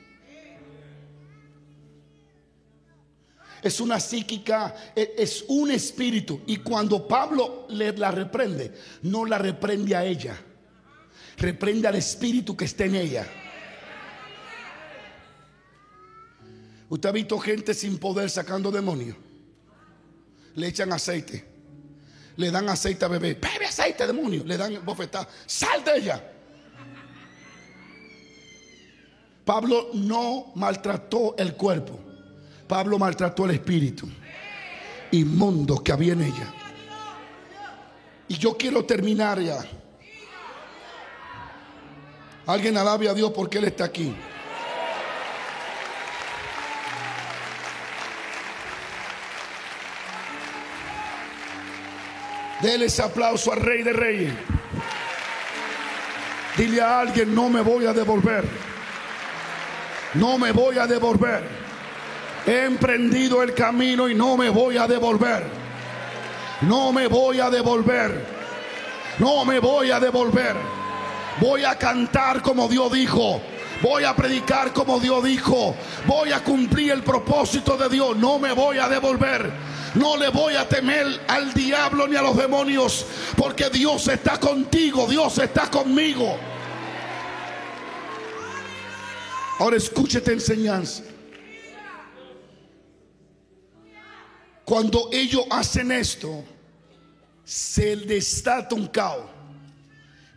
es 3.65 3.81
una 3.81 3.99
psíquica, 3.99 4.75
e, 4.95 5.15
es 5.17 5.47
un 5.49 5.71
espíritu. 5.71 6.43
Y 6.47 6.59
cuando 6.59 7.09
Pablo 7.09 7.67
le, 7.71 7.97
la 7.97 8.11
reprende, 8.11 8.75
no 9.03 9.25
la 9.25 9.39
reprende 9.39 9.97
a 9.97 10.05
ella, 10.05 10.39
reprende 11.39 11.89
al 11.89 11.95
espíritu 11.95 12.55
que 12.55 12.67
está 12.67 12.85
en 12.85 12.95
ella. 12.95 13.27
¿Usted 16.91 17.09
ha 17.09 17.13
visto 17.13 17.39
gente 17.39 17.73
sin 17.73 17.97
poder 17.99 18.29
sacando 18.29 18.71
demonios? 18.71 19.17
Le 20.55 20.69
echan 20.69 20.93
aceite. 20.93 21.54
Le 22.37 22.51
dan 22.51 22.69
aceite 22.69 23.05
a 23.05 23.09
bebé. 23.09 23.35
Bebe 23.35 23.67
aceite, 23.67 24.07
demonio. 24.07 24.43
Le 24.45 24.57
dan 24.57 24.85
bofetada. 24.85 25.29
Sal 25.47 25.85
de 25.85 25.97
ella. 25.97 26.31
Pablo 29.45 29.91
no 29.95 30.53
maltrató 30.55 31.35
el 31.37 31.55
cuerpo. 31.55 31.99
Pablo 32.67 32.99
maltrató 32.99 33.45
el 33.45 33.53
espíritu 33.53 34.09
inmundo 35.11 35.83
que 35.83 35.93
había 35.93 36.15
en 36.15 36.23
ella. 36.23 36.53
Y 38.29 38.39
yo 38.39 38.57
quiero 38.57 38.85
terminar 38.85 39.41
ya. 39.41 39.65
Alguien 42.47 42.77
alabe 42.77 43.09
a 43.09 43.15
Dios 43.15 43.33
porque 43.35 43.59
Él 43.59 43.65
está 43.65 43.85
aquí. 43.85 44.15
Dele 52.65 52.87
ese 52.87 53.03
aplauso 53.03 53.53
al 53.53 53.61
Rey 53.61 53.83
de 53.83 53.93
Reyes. 53.93 54.33
Dile 56.57 56.81
a 56.81 57.01
alguien, 57.01 57.35
no 57.35 57.51
me 57.51 57.61
voy 57.61 57.85
a 57.85 57.93
devolver. 57.93 58.43
No 60.15 60.39
me 60.39 60.51
voy 60.51 60.79
a 60.79 60.87
devolver. 60.87 61.47
He 62.47 62.65
emprendido 62.65 63.43
el 63.43 63.53
camino 63.53 64.09
y 64.09 64.15
no 64.15 64.39
me 64.39 64.49
voy 64.49 64.79
a 64.79 64.87
devolver. 64.87 65.45
No 66.63 66.91
me 66.91 67.07
voy 67.07 67.39
a 67.39 67.51
devolver. 67.51 68.25
No 69.19 69.45
me 69.45 69.59
voy 69.59 69.91
a 69.91 70.01
devolver. 70.01 70.57
Voy 71.43 71.65
a 71.65 71.77
cantar 71.77 72.41
como 72.41 72.67
Dios 72.67 72.91
dijo. 72.91 73.43
Voy 73.83 74.05
a 74.05 74.17
predicar 74.17 74.73
como 74.73 74.99
Dios 75.01 75.23
dijo. 75.23 75.77
Voy 76.07 76.33
a 76.33 76.43
cumplir 76.43 76.93
el 76.93 77.03
propósito 77.03 77.77
de 77.77 77.91
Dios. 77.91 78.17
No 78.17 78.39
me 78.39 78.53
voy 78.53 78.79
a 78.79 78.89
devolver. 78.89 79.74
No 79.95 80.17
le 80.17 80.29
voy 80.29 80.55
a 80.55 80.69
temer 80.69 81.07
al 81.29 81.55
diablo 81.55 82.09
ni 82.09 82.17
a 82.17 82.23
los 82.23 82.37
demonios. 82.37 83.07
Porque 83.37 83.71
Dios 83.71 84.09
está 84.09 84.39
contigo. 84.39 85.07
Dios 85.07 85.39
está 85.39 85.71
conmigo. 85.71 86.37
Ahora 89.59 89.77
escúchete 89.77 90.33
enseñanza. 90.33 91.05
Cuando 94.65 95.11
ellos 95.13 95.45
hacen 95.51 95.93
esto, 95.93 96.43
se 97.45 97.97
desata 97.97 98.75
un 98.75 98.89
caos. 98.89 99.31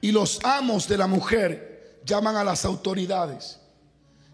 Y 0.01 0.11
los 0.11 0.39
amos 0.43 0.87
de 0.87 0.97
la 0.97 1.07
mujer 1.07 2.01
llaman 2.05 2.35
a 2.35 2.43
las 2.43 2.63
autoridades. 2.65 3.59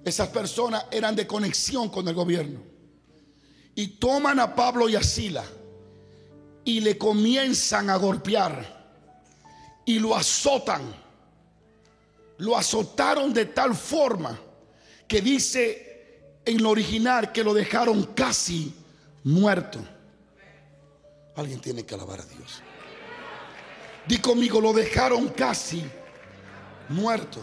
Esas 0.04 0.28
personas 0.30 0.86
eran 0.92 1.16
de 1.16 1.26
conexión 1.26 1.90
con 1.90 2.08
el 2.08 2.14
gobierno. 2.14 2.73
Y 3.76 3.88
toman 3.88 4.40
a 4.40 4.54
Pablo 4.54 4.88
y 4.88 4.96
a 4.96 5.04
Sila 5.04 5.44
y 6.66 6.80
le 6.80 6.98
comienzan 6.98 7.90
a 7.90 7.96
golpear 7.98 8.84
y 9.86 10.00
lo 10.00 10.16
azotan. 10.16 10.82
Lo 12.38 12.58
azotaron 12.58 13.34
de 13.34 13.46
tal 13.48 13.76
forma 13.76 14.40
que 15.08 15.22
dice 15.22 16.40
en 16.46 16.62
lo 16.62 16.70
original 16.72 17.32
que 17.32 17.44
lo 17.44 17.54
dejaron 17.54 18.04
casi 18.14 18.74
muerto. 19.24 19.80
Alguien 21.36 21.60
tiene 21.60 21.86
que 21.86 21.96
alabar 21.96 22.20
a 22.20 22.26
Dios. 22.26 22.62
Di 24.06 24.18
conmigo, 24.18 24.60
lo 24.60 24.74
dejaron 24.74 25.30
casi 25.30 25.84
muerto. 26.90 27.40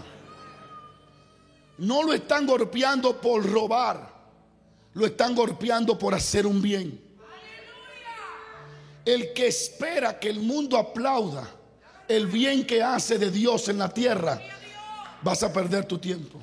No 1.78 2.02
lo 2.02 2.12
están 2.12 2.46
golpeando 2.46 3.20
por 3.20 3.44
robar, 3.50 4.19
lo 4.94 5.06
están 5.06 5.34
golpeando 5.34 5.98
por 5.98 6.14
hacer 6.14 6.46
un 6.46 6.60
bien. 6.60 7.00
El 9.04 9.32
que 9.32 9.46
espera 9.46 10.18
que 10.18 10.28
el 10.28 10.40
mundo 10.40 10.76
aplauda 10.76 11.48
el 12.10 12.26
bien 12.26 12.66
que 12.66 12.82
hace 12.82 13.18
de 13.18 13.30
Dios 13.30 13.68
en 13.68 13.78
la 13.78 13.88
tierra, 13.88 14.42
vas 15.22 15.44
a 15.44 15.52
perder 15.52 15.84
tu 15.84 15.98
tiempo. 15.98 16.40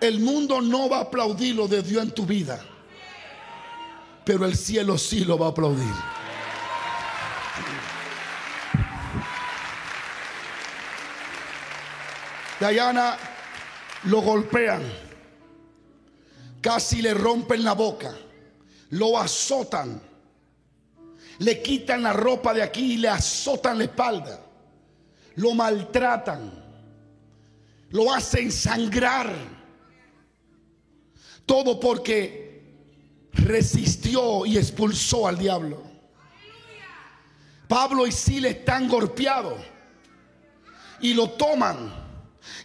El 0.00 0.20
mundo 0.20 0.60
no 0.60 0.88
va 0.88 0.98
a 0.98 1.02
aplaudir 1.02 1.56
lo 1.56 1.66
de 1.66 1.82
Dios 1.82 2.04
en 2.04 2.12
tu 2.12 2.24
vida, 2.24 2.64
pero 4.24 4.44
el 4.44 4.56
cielo 4.56 4.96
sí 4.98 5.24
lo 5.24 5.36
va 5.36 5.46
a 5.46 5.50
aplaudir. 5.50 5.92
Diana 12.60 13.16
lo 14.04 14.20
golpean, 14.20 14.80
casi 16.64 17.02
le 17.02 17.12
rompen 17.12 17.62
la 17.62 17.74
boca, 17.74 18.16
lo 18.88 19.18
azotan, 19.18 20.00
le 21.40 21.60
quitan 21.60 22.02
la 22.02 22.14
ropa 22.14 22.54
de 22.54 22.62
aquí 22.62 22.94
y 22.94 22.96
le 22.96 23.08
azotan 23.10 23.76
la 23.76 23.84
espalda, 23.84 24.40
lo 25.34 25.52
maltratan, 25.52 26.50
lo 27.90 28.10
hacen 28.14 28.50
sangrar, 28.50 29.30
todo 31.44 31.78
porque 31.78 32.62
resistió 33.34 34.46
y 34.46 34.56
expulsó 34.56 35.28
al 35.28 35.36
diablo. 35.36 35.82
Pablo 37.68 38.06
y 38.06 38.12
Sila 38.12 38.48
están 38.48 38.88
golpeados 38.88 39.60
y 41.02 41.12
lo 41.12 41.28
toman 41.28 42.03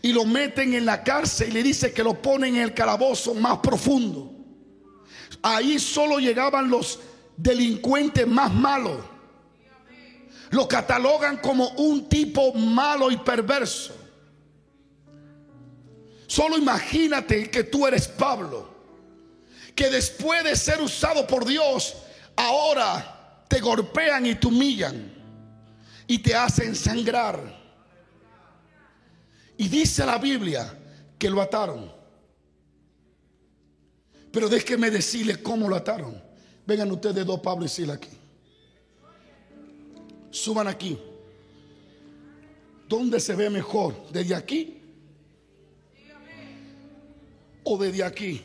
y 0.02 0.14
lo 0.14 0.26
meten 0.26 0.74
en 0.74 0.86
la 0.86 1.04
cárcel 1.04 1.50
y 1.50 1.54
le 1.54 1.64
dice 1.64 1.94
que 1.94 2.04
lo 2.04 2.22
ponen 2.22 2.56
en 2.56 2.64
el 2.64 2.74
calabozo 2.74 3.34
más 3.34 3.60
profundo. 3.60 4.34
Ahí 5.42 5.80
solo 5.80 6.20
llegaban 6.20 6.70
los 6.70 7.00
delincuentes 7.38 8.28
más 8.28 8.54
malos. 8.54 9.00
Lo 10.52 10.68
catalogan 10.68 11.38
como 11.38 11.70
un 11.70 12.10
tipo 12.10 12.54
malo 12.54 13.12
y 13.12 13.18
perverso. 13.18 13.96
Solo 16.28 16.58
imagínate 16.58 17.50
que 17.50 17.64
tú 17.64 17.88
eres 17.88 18.08
Pablo, 18.08 18.70
que 19.76 19.90
después 19.90 20.44
de 20.44 20.56
ser 20.56 20.82
usado 20.82 21.26
por 21.26 21.46
Dios, 21.46 21.96
ahora 22.36 23.46
te 23.48 23.60
golpean 23.60 24.26
y 24.26 24.36
te 24.36 24.48
humillan 24.48 25.12
y 26.08 26.20
te 26.20 26.36
hacen 26.36 26.76
sangrar. 26.76 27.59
Y 29.60 29.68
dice 29.68 30.06
la 30.06 30.18
Biblia 30.18 30.74
que 31.18 31.30
lo 31.30 31.42
ataron. 31.42 31.92
Pero 34.32 34.48
déjeme 34.48 34.90
decirle 34.90 35.44
cómo 35.44 35.68
lo 35.68 35.76
ataron. 35.76 36.24
Vengan 36.66 36.90
ustedes 36.90 37.26
dos, 37.26 37.42
Pablo 37.42 37.66
y 37.66 37.68
Sila 37.68 37.96
aquí. 37.96 38.08
Suban 40.32 40.66
aquí. 40.70 40.98
¿Dónde 42.88 43.20
se 43.20 43.36
ve 43.36 43.50
mejor? 43.50 44.10
¿Desde 44.14 44.34
aquí? 44.34 44.82
¿O 47.66 47.78
desde 47.78 48.02
aquí? 48.02 48.42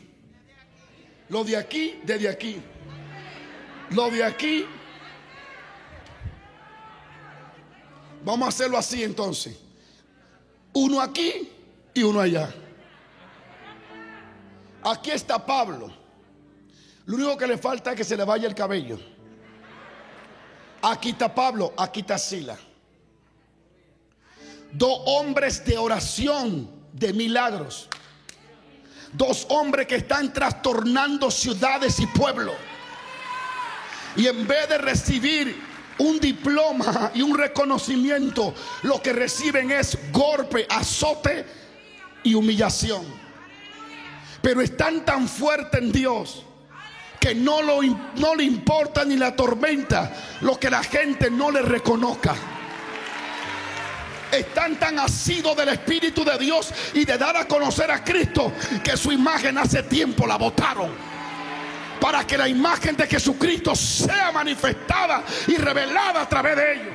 Lo 1.29 1.45
de 1.45 1.55
aquí, 1.55 1.97
desde 2.03 2.27
aquí. 2.27 2.57
Lo 3.91 4.11
de 4.11 4.21
aquí. 4.21 4.65
Vamos 8.25 8.47
a 8.47 8.49
hacerlo 8.49 8.77
así 8.77 9.01
entonces. 9.01 9.64
Uno 10.75 11.01
aquí 11.01 11.49
y 11.93 12.03
uno 12.03 12.19
allá. 12.19 12.53
Aquí 14.83 15.11
está 15.11 15.43
Pablo. 15.43 15.91
Lo 17.05 17.15
único 17.15 17.37
que 17.37 17.47
le 17.47 17.57
falta 17.57 17.91
es 17.91 17.97
que 17.97 18.03
se 18.03 18.17
le 18.17 18.25
vaya 18.25 18.47
el 18.47 18.53
cabello. 18.53 18.99
Aquí 20.81 21.11
está 21.11 21.33
Pablo, 21.33 21.73
aquí 21.77 22.01
está 22.01 22.17
Sila. 22.17 22.57
Dos 24.73 24.99
hombres 25.05 25.63
de 25.65 25.77
oración, 25.77 26.69
de 26.91 27.13
milagros. 27.13 27.87
Dos 29.13 29.47
hombres 29.49 29.87
que 29.87 29.95
están 29.95 30.33
trastornando 30.33 31.31
ciudades 31.31 32.01
y 32.01 32.07
pueblos. 32.07 32.55
Y 34.17 34.27
en 34.27 34.45
vez 34.45 34.67
de 34.67 34.77
recibir 34.77 35.74
un 35.99 36.19
diploma 36.19 37.11
y 37.13 37.21
un 37.21 37.37
reconocimiento, 37.37 38.53
lo 38.83 39.01
que 39.01 39.13
reciben 39.13 39.71
es 39.71 39.97
golpe, 40.11 40.65
azote 40.69 41.45
y 42.23 42.33
humillación. 42.33 43.03
Pero 44.41 44.61
están 44.61 45.05
tan 45.05 45.27
fuertes 45.27 45.81
en 45.81 45.91
Dios 45.91 46.43
que 47.19 47.33
no, 47.33 47.61
le 48.35 48.43
importa 48.43 49.03
ni 49.03 49.15
la 49.15 49.35
tormenta 49.35 50.13
lo 50.41 50.59
que 50.59 50.69
la 50.69 50.83
gente 50.83 51.31
no 51.31 51.49
le 51.49 51.61
reconozca. 51.61 52.35
Están 54.31 54.75
tan 54.75 54.99
asidos 54.99 55.55
del 55.55 55.69
Espíritu 55.69 56.23
de 56.23 56.37
Dios 56.37 56.71
y 56.93 57.05
de 57.05 57.17
dar 57.17 57.37
a 57.37 57.47
conocer 57.47 57.89
a 57.89 58.03
Cristo 58.03 58.51
que 58.83 58.97
su 58.97 59.11
imagen 59.11 59.57
hace 59.57 59.83
tiempo 59.83 60.27
la 60.27 60.35
botaron 60.35 61.14
para 62.05 62.23
que 62.23 62.37
la 62.37 62.47
imagen 62.47 62.95
de 62.95 63.07
Jesucristo 63.07 63.75
sea 63.75 64.31
manifestada 64.31 65.23
y 65.47 65.55
revelada 65.55 66.21
a 66.21 66.29
través 66.29 66.55
de 66.55 66.73
ellos. 66.73 66.93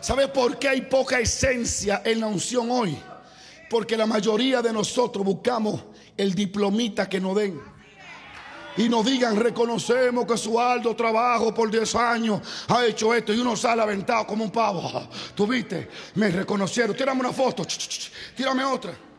¿Sabe 0.00 0.26
por 0.26 0.58
qué 0.58 0.70
hay 0.70 0.80
poca 0.80 1.20
esencia 1.20 2.02
en 2.04 2.18
la 2.18 2.26
unción 2.26 2.68
hoy? 2.72 2.98
Porque 3.70 3.96
la 3.96 4.04
mayoría 4.04 4.60
de 4.60 4.72
nosotros 4.72 5.24
buscamos 5.24 5.80
el 6.16 6.34
diplomita 6.34 7.08
que 7.08 7.20
nos 7.20 7.36
den. 7.36 7.60
Y 8.76 8.88
nos 8.88 9.06
digan, 9.06 9.36
reconocemos 9.36 10.26
que 10.26 10.36
su 10.36 10.58
alto 10.58 10.96
trabajo 10.96 11.54
por 11.54 11.70
10 11.70 11.94
años 11.94 12.40
ha 12.66 12.84
hecho 12.84 13.14
esto. 13.14 13.32
Y 13.32 13.38
uno 13.38 13.54
sale 13.54 13.82
aventado 13.82 14.26
como 14.26 14.42
un 14.42 14.50
pavo. 14.50 15.08
Tú 15.36 15.46
viste, 15.46 15.88
me 16.16 16.28
reconocieron. 16.28 16.96
Tírame 16.96 17.20
una 17.20 17.32
foto, 17.32 17.64
tírame 18.34 18.64
otra. 18.64 19.11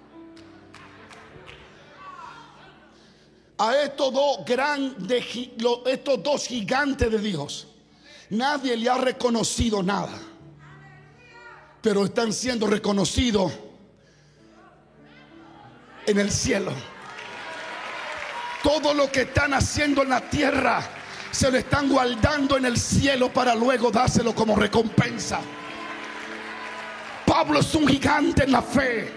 A 3.58 3.76
estos 3.78 4.14
dos 4.14 4.46
grandes, 4.46 5.26
estos 5.86 6.24
dos 6.24 6.48
gigantes 6.48 7.12
de 7.12 7.20
Dios, 7.20 7.68
nadie 8.30 8.76
le 8.76 8.90
ha 8.90 8.98
reconocido 8.98 9.84
nada, 9.84 10.18
pero 11.82 12.06
están 12.06 12.34
siendo 12.34 12.68
reconocidos 12.68 13.52
en 16.06 16.20
el 16.20 16.32
cielo. 16.32 16.74
Todo 18.64 18.94
lo 18.94 19.12
que 19.12 19.22
están 19.22 19.54
haciendo 19.54 20.04
en 20.04 20.10
la 20.10 20.22
tierra 20.22 20.82
se 21.32 21.52
lo 21.52 21.58
están 21.58 21.90
guardando 21.90 22.58
en 22.58 22.66
el 22.66 22.78
cielo 22.78 23.32
para 23.32 23.56
luego 23.56 23.92
dárselo 23.92 24.34
como 24.34 24.56
recompensa. 24.56 25.42
Pablo 27.26 27.60
es 27.60 27.74
un 27.76 27.88
gigante 27.88 28.44
en 28.44 28.52
la 28.52 28.62
fe. 28.62 29.12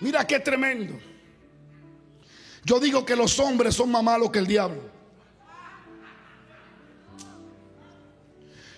Mira 0.00 0.26
qué 0.26 0.40
tremendo. 0.40 1.07
Yo 2.68 2.78
digo 2.78 3.02
que 3.06 3.16
los 3.16 3.38
hombres 3.38 3.74
son 3.74 3.90
más 3.90 4.02
malos 4.02 4.30
que 4.30 4.40
el 4.40 4.46
diablo. 4.46 4.82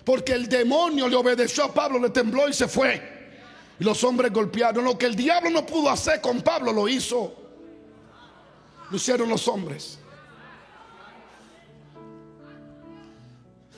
Porque 0.05 0.31
el 0.31 0.47
demonio 0.47 1.09
le 1.09 1.17
obedeció 1.17 1.65
a 1.65 1.73
Pablo, 1.73 1.99
le 1.99 2.09
tembló 2.09 2.47
y 2.47 2.53
se 2.53 2.69
fue. 2.69 3.01
Y 3.77 3.83
los 3.83 4.01
hombres 4.05 4.31
golpearon. 4.31 4.85
Lo 4.85 4.97
que 4.97 5.07
el 5.07 5.17
diablo 5.17 5.49
no 5.49 5.65
pudo 5.65 5.89
hacer 5.89 6.21
con 6.21 6.41
Pablo 6.41 6.71
lo 6.71 6.87
hizo. 6.87 7.35
Lo 8.89 8.95
hicieron 8.95 9.27
los 9.27 9.45
hombres. 9.49 9.99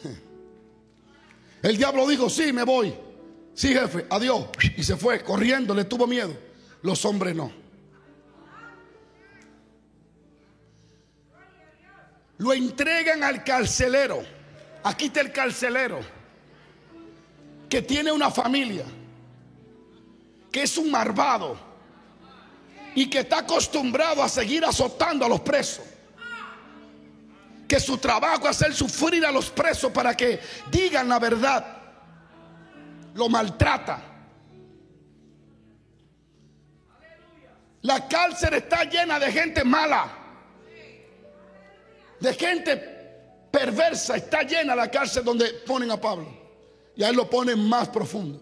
El 1.63 1.75
diablo 1.75 2.07
dijo, 2.07 2.29
sí, 2.29 2.53
me 2.53 2.63
voy. 2.63 2.93
Sí, 3.55 3.73
jefe, 3.73 4.05
adiós. 4.11 4.45
Y 4.77 4.83
se 4.83 4.95
fue 4.95 5.23
corriendo, 5.23 5.73
le 5.73 5.85
tuvo 5.85 6.05
miedo. 6.05 6.37
Los 6.83 7.03
hombres 7.03 7.35
no. 7.35 7.62
Lo 12.43 12.51
entregan 12.51 13.23
al 13.23 13.41
carcelero. 13.41 14.21
Aquí 14.83 15.05
está 15.05 15.21
el 15.21 15.31
carcelero. 15.31 16.01
Que 17.69 17.81
tiene 17.81 18.11
una 18.11 18.29
familia. 18.29 18.83
Que 20.51 20.63
es 20.63 20.77
un 20.77 20.91
marvado. 20.91 21.57
Y 22.95 23.09
que 23.09 23.19
está 23.19 23.39
acostumbrado 23.39 24.21
a 24.21 24.27
seguir 24.27 24.65
azotando 24.65 25.25
a 25.25 25.29
los 25.29 25.39
presos. 25.39 25.85
que 27.65 27.79
su 27.79 27.97
trabajo 27.97 28.43
es 28.43 28.57
hacer 28.57 28.75
sufrir 28.75 29.25
a 29.25 29.31
los 29.31 29.49
presos 29.49 29.91
para 29.93 30.15
que 30.15 30.39
digan 30.69 31.07
la 31.07 31.19
verdad, 31.19 31.77
lo 33.15 33.29
maltrata. 33.29 34.01
La 37.81 38.05
cárcel 38.07 38.55
está 38.55 38.83
llena 38.83 39.17
de 39.17 39.31
gente 39.31 39.63
mala, 39.63 40.22
de 42.23 42.33
gente 42.33 42.77
perversa. 43.51 44.15
Está 44.15 44.43
llena 44.43 44.75
la 44.75 44.89
cárcel 44.89 45.25
donde 45.25 45.49
ponen 45.65 45.91
a 45.91 45.99
Pablo. 45.99 46.27
Y 46.95 47.03
ahí 47.03 47.13
lo 47.13 47.29
ponen 47.29 47.59
más 47.67 47.89
profundo. 47.89 48.39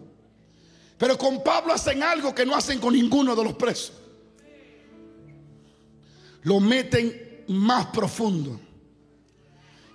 Pero 0.96 1.18
con 1.18 1.42
Pablo 1.42 1.72
hacen 1.72 2.02
algo 2.02 2.32
que 2.32 2.46
no 2.46 2.54
hacen 2.54 2.78
con 2.78 2.94
ninguno 2.94 3.34
de 3.34 3.42
los 3.42 3.54
presos. 3.54 3.92
Lo 6.42 6.60
meten 6.60 7.44
más 7.48 7.86
profundo. 7.86 8.60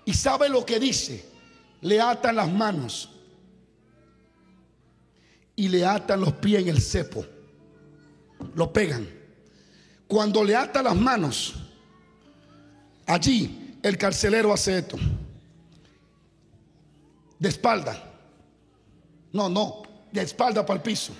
Y 0.04 0.14
sabe 0.14 0.50
lo 0.50 0.66
que 0.66 0.80
dice. 0.80 1.26
Le 1.82 2.02
atan 2.02 2.36
las 2.36 2.52
manos. 2.52 3.10
Y 5.56 5.70
le 5.70 5.86
atan 5.86 6.20
los 6.20 6.34
pies 6.34 6.62
en 6.62 6.68
el 6.68 6.82
cepo. 6.82 7.26
Lo 8.54 8.74
pegan. 8.74 9.08
Cuando 10.08 10.44
le 10.44 10.56
atan 10.56 10.84
las 10.86 10.96
manos, 10.96 11.56
allí 13.06 13.67
el 13.88 13.98
carcelero 13.98 14.54
hace 14.54 14.80
esto. 14.80 14.98
De 17.40 17.50
espalda. 17.50 18.04
No, 19.32 19.50
no, 19.50 19.84
de 20.12 20.22
espalda 20.22 20.66
para 20.66 20.78
el 20.78 20.84
piso. 20.84 21.14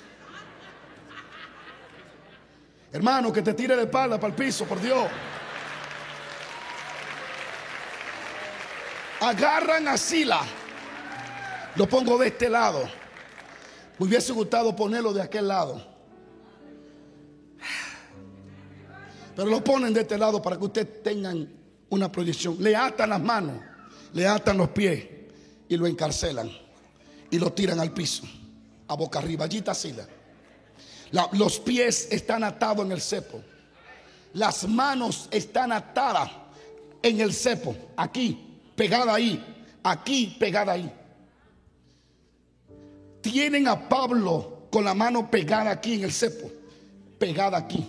Hermano, 2.92 3.32
que 3.32 3.42
te 3.42 3.54
tire 3.54 3.76
de 3.76 3.84
espalda 3.84 4.20
para 4.20 4.34
el 4.34 4.36
piso, 4.36 4.66
por 4.66 4.82
Dios. 4.82 5.08
Agarran 9.22 9.88
a 9.88 9.98
Sila. 9.98 10.42
Lo 11.76 11.88
pongo 11.88 12.18
de 12.18 12.28
este 12.28 12.50
lado. 12.50 12.84
Me 14.00 14.06
hubiese 14.08 14.32
gustado 14.34 14.76
ponerlo 14.76 15.14
de 15.14 15.22
aquel 15.22 15.48
lado. 15.48 15.86
Pero 19.36 19.50
lo 19.50 19.64
ponen 19.64 19.94
de 19.94 20.02
este 20.02 20.18
lado 20.18 20.42
para 20.42 20.58
que 20.58 20.66
ustedes 20.66 21.04
tengan 21.04 21.57
una 21.90 22.12
proyección. 22.12 22.58
Le 22.60 22.76
atan 22.76 23.10
las 23.10 23.22
manos, 23.22 23.58
le 24.14 24.28
atan 24.28 24.58
los 24.58 24.70
pies 24.70 25.06
y 25.70 25.78
lo 25.78 25.88
encarcelan. 25.88 26.50
Y 27.30 27.40
lo 27.40 27.52
tiran 27.52 27.80
al 27.80 27.92
piso, 27.92 28.24
a 28.88 28.96
boca 28.96 29.20
arriba. 29.20 29.46
Allí 29.46 29.58
está 29.58 29.74
Sila. 29.74 30.08
los 31.34 31.60
pies 31.60 32.08
están 32.12 32.44
atados 32.44 32.86
en 32.86 32.92
el 32.92 33.02
cepo. 33.02 33.42
Las 34.34 34.68
manos 34.68 35.28
están 35.32 35.72
atadas 35.72 36.30
en 37.02 37.20
el 37.20 37.34
cepo. 37.34 37.76
Aquí 37.98 38.60
pegada 38.76 39.16
ahí, 39.16 39.44
aquí 39.84 40.38
pegada 40.40 40.74
ahí. 40.74 40.92
Tienen 43.22 43.68
a 43.68 43.90
Pablo 43.90 44.68
con 44.72 44.86
la 44.86 44.94
mano 44.94 45.30
pegada 45.30 45.72
aquí 45.72 45.96
en 45.96 46.04
el 46.04 46.14
cepo, 46.14 46.50
pegada 47.18 47.58
aquí. 47.58 47.86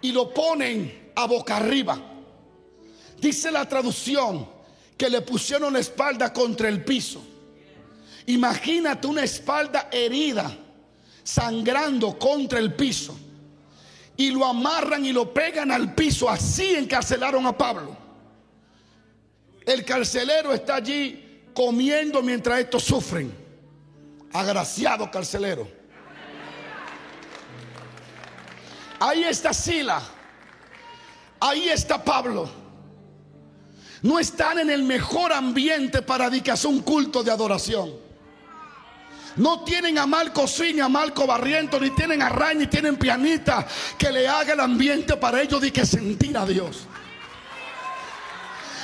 Y 0.00 0.12
lo 0.12 0.32
ponen 0.32 1.10
a 1.14 1.26
boca 1.26 1.56
arriba. 1.56 2.11
Dice 3.22 3.52
la 3.52 3.68
traducción 3.68 4.48
que 4.98 5.08
le 5.08 5.20
pusieron 5.20 5.72
la 5.72 5.78
espalda 5.78 6.32
contra 6.32 6.68
el 6.68 6.84
piso. 6.84 7.24
Imagínate 8.26 9.06
una 9.06 9.22
espalda 9.22 9.88
herida, 9.92 10.52
sangrando 11.22 12.18
contra 12.18 12.58
el 12.58 12.74
piso. 12.74 13.16
Y 14.16 14.32
lo 14.32 14.44
amarran 14.44 15.06
y 15.06 15.12
lo 15.12 15.32
pegan 15.32 15.70
al 15.70 15.94
piso. 15.94 16.28
Así 16.28 16.74
encarcelaron 16.74 17.46
a 17.46 17.56
Pablo. 17.56 17.96
El 19.64 19.84
carcelero 19.84 20.52
está 20.52 20.74
allí 20.74 21.44
comiendo 21.54 22.22
mientras 22.22 22.58
estos 22.58 22.82
sufren. 22.82 23.32
Agraciado 24.32 25.08
carcelero. 25.12 25.68
Ahí 28.98 29.22
está 29.22 29.54
Sila. 29.54 30.02
Ahí 31.38 31.68
está 31.68 32.02
Pablo. 32.02 32.61
No 34.02 34.18
están 34.18 34.58
en 34.58 34.70
el 34.70 34.82
mejor 34.82 35.32
ambiente 35.32 36.02
para 36.02 36.28
dedicarse 36.28 36.66
a 36.66 36.70
un 36.70 36.80
culto 36.80 37.22
de 37.22 37.30
adoración. 37.30 37.90
No 39.36 39.64
tienen 39.64 39.96
a 39.98 40.06
Marco 40.06 40.44
ni 40.58 40.80
a 40.80 40.88
Marco 40.88 41.26
Barriento, 41.26 41.80
ni 41.80 41.90
tienen 41.90 42.20
a 42.20 42.28
Ray, 42.28 42.56
ni 42.56 42.66
tienen 42.66 42.96
pianita 42.96 43.66
que 43.96 44.10
le 44.12 44.28
haga 44.28 44.52
el 44.52 44.60
ambiente 44.60 45.16
para 45.16 45.40
ellos 45.40 45.60
de 45.60 45.72
que 45.72 45.86
sentir 45.86 46.36
a 46.36 46.44
Dios. 46.44 46.86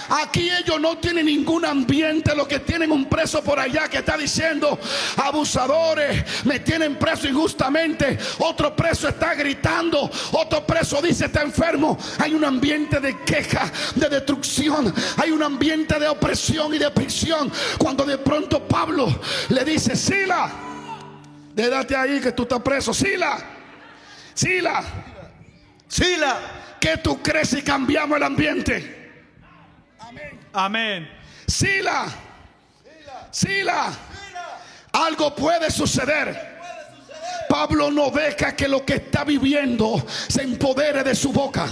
Aquí 0.09 0.51
ellos 0.51 0.81
no 0.81 0.99
tienen 0.99 1.27
ningún 1.27 1.65
ambiente. 1.65 2.35
Lo 2.35 2.49
que 2.49 2.61
tienen 2.61 2.91
un 2.91 3.07
preso 3.07 3.43
por 3.43 3.59
allá 3.59 3.89
que 3.89 3.99
está 3.99 4.17
diciendo, 4.17 4.79
abusadores, 5.17 6.25
me 6.45 6.61
tienen 6.61 6.97
preso 6.97 7.29
injustamente. 7.29 8.19
Otro 8.39 8.75
preso 8.75 9.09
está 9.09 9.35
gritando. 9.35 10.11
Otro 10.33 10.67
preso 10.67 11.03
dice, 11.03 11.27
está 11.27 11.43
enfermo. 11.43 11.99
Hay 12.19 12.35
un 12.35 12.45
ambiente 12.45 13.01
de 13.01 13.19
queja, 13.25 13.71
de 13.95 14.09
destrucción. 14.09 14.93
Hay 15.17 15.31
un 15.31 15.43
ambiente 15.43 15.99
de 15.99 16.09
opresión 16.09 16.75
y 16.75 16.79
de 16.79 16.91
prisión. 16.91 17.51
Cuando 17.77 18.05
de 18.05 18.19
pronto 18.19 18.67
Pablo 18.67 19.21
le 19.49 19.65
dice, 19.65 19.95
Sila, 19.95 20.51
déjate 21.55 21.97
ahí 21.97 22.21
que 22.21 22.33
tú 22.33 22.43
estás 22.45 22.61
preso. 22.61 22.95
Sila, 22.95 23.39
Sila, 24.35 24.83
Sila, 25.87 26.39
que 26.81 26.97
tú 26.99 27.21
crees 27.23 27.49
si 27.51 27.63
cambiamos 27.63 28.17
el 28.17 28.23
ambiente? 28.23 28.98
Amén. 30.53 31.09
Sila. 31.47 32.07
Sila. 33.31 33.93
Algo 34.93 35.35
puede 35.35 35.71
suceder. 35.71 36.59
Pablo 37.49 37.91
no 37.91 38.11
deja 38.11 38.55
que 38.55 38.69
lo 38.69 38.85
que 38.85 38.95
está 38.95 39.25
viviendo 39.25 40.05
se 40.29 40.43
empodere 40.43 41.03
de 41.03 41.15
su 41.15 41.33
boca. 41.33 41.67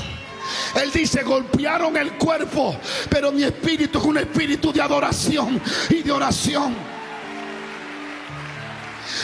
Él 0.74 0.90
dice, 0.92 1.22
golpearon 1.22 1.96
el 1.96 2.12
cuerpo, 2.12 2.76
pero 3.10 3.32
mi 3.32 3.42
espíritu 3.42 3.98
es 3.98 4.04
un 4.04 4.18
espíritu 4.18 4.72
de 4.72 4.80
adoración 4.80 5.60
y 5.90 6.02
de 6.02 6.12
oración. 6.12 6.95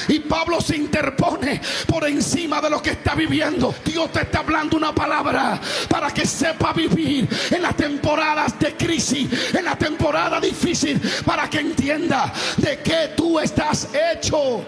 Y 0.08 0.20
Pablo 0.20 0.60
se 0.60 0.76
interpone 0.76 1.60
por 1.86 2.06
encima 2.06 2.60
de 2.60 2.70
lo 2.70 2.82
que 2.82 2.90
está 2.90 3.14
viviendo. 3.14 3.74
Dios 3.84 4.12
te 4.12 4.22
está 4.22 4.40
hablando 4.40 4.76
una 4.76 4.94
palabra 4.94 5.60
para 5.88 6.10
que 6.10 6.26
sepa 6.26 6.72
vivir 6.72 7.28
en 7.50 7.62
las 7.62 7.76
temporadas 7.76 8.58
de 8.58 8.76
crisis, 8.76 9.54
en 9.54 9.64
la 9.64 9.76
temporada 9.76 10.40
difícil, 10.40 11.00
para 11.24 11.48
que 11.48 11.60
entienda 11.60 12.32
de 12.56 12.80
qué 12.80 13.12
tú 13.16 13.38
estás 13.38 13.88
hecho. 13.94 14.64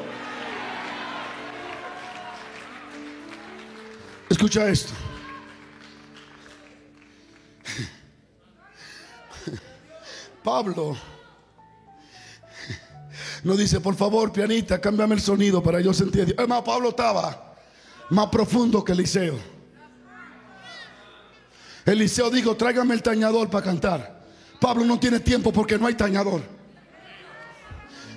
Escucha 4.29 4.69
esto. 4.69 4.93
Pablo 10.43 10.97
no 13.45 13.57
dice, 13.57 13.79
por 13.79 13.95
favor, 13.95 14.33
pianista, 14.33 14.81
cámbiame 14.81 15.15
el 15.15 15.21
sonido 15.21 15.63
para 15.63 15.81
yo 15.81 15.93
sentir. 15.93 16.35
Hermano, 16.39 16.65
Pablo 16.65 16.89
estaba 16.89 17.55
más 18.09 18.29
profundo 18.29 18.83
que 18.83 18.93
Eliseo. 18.93 19.39
Eliseo 21.85 22.31
dijo, 22.31 22.57
tráigame 22.57 22.95
el 22.95 23.03
tañador 23.03 23.51
para 23.51 23.65
cantar. 23.65 24.25
Pablo 24.59 24.87
no 24.87 24.99
tiene 24.99 25.21
tiempo 25.21 25.53
porque 25.53 25.79
no 25.79 25.87
hay 25.87 25.95
tañador. 25.95 26.41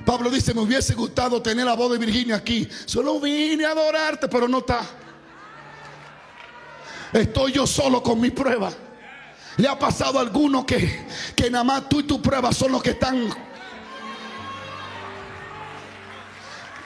Pablo 0.05 0.29
dice, 0.29 0.53
me 0.53 0.61
hubiese 0.61 0.95
gustado 0.95 1.41
tener 1.41 1.65
la 1.65 1.75
voz 1.75 1.91
de 1.91 1.97
Virginia 1.97 2.37
aquí. 2.37 2.65
Solo 2.85 3.19
vine 3.19 3.65
a 3.65 3.71
adorarte, 3.71 4.29
pero 4.29 4.47
no 4.47 4.59
está. 4.59 4.79
Estoy 7.11 7.51
yo 7.51 7.67
solo 7.67 8.01
con 8.01 8.21
mi 8.21 8.31
prueba. 8.31 8.71
Le 9.57 9.67
ha 9.67 9.77
pasado 9.77 10.19
a 10.19 10.21
alguno 10.21 10.65
que, 10.65 11.05
que 11.35 11.51
nada 11.51 11.65
más 11.65 11.89
tú 11.89 11.99
y 11.99 12.03
tu 12.03 12.21
prueba 12.21 12.53
son 12.53 12.71
los 12.71 12.81
que 12.81 12.91
están 12.91 13.27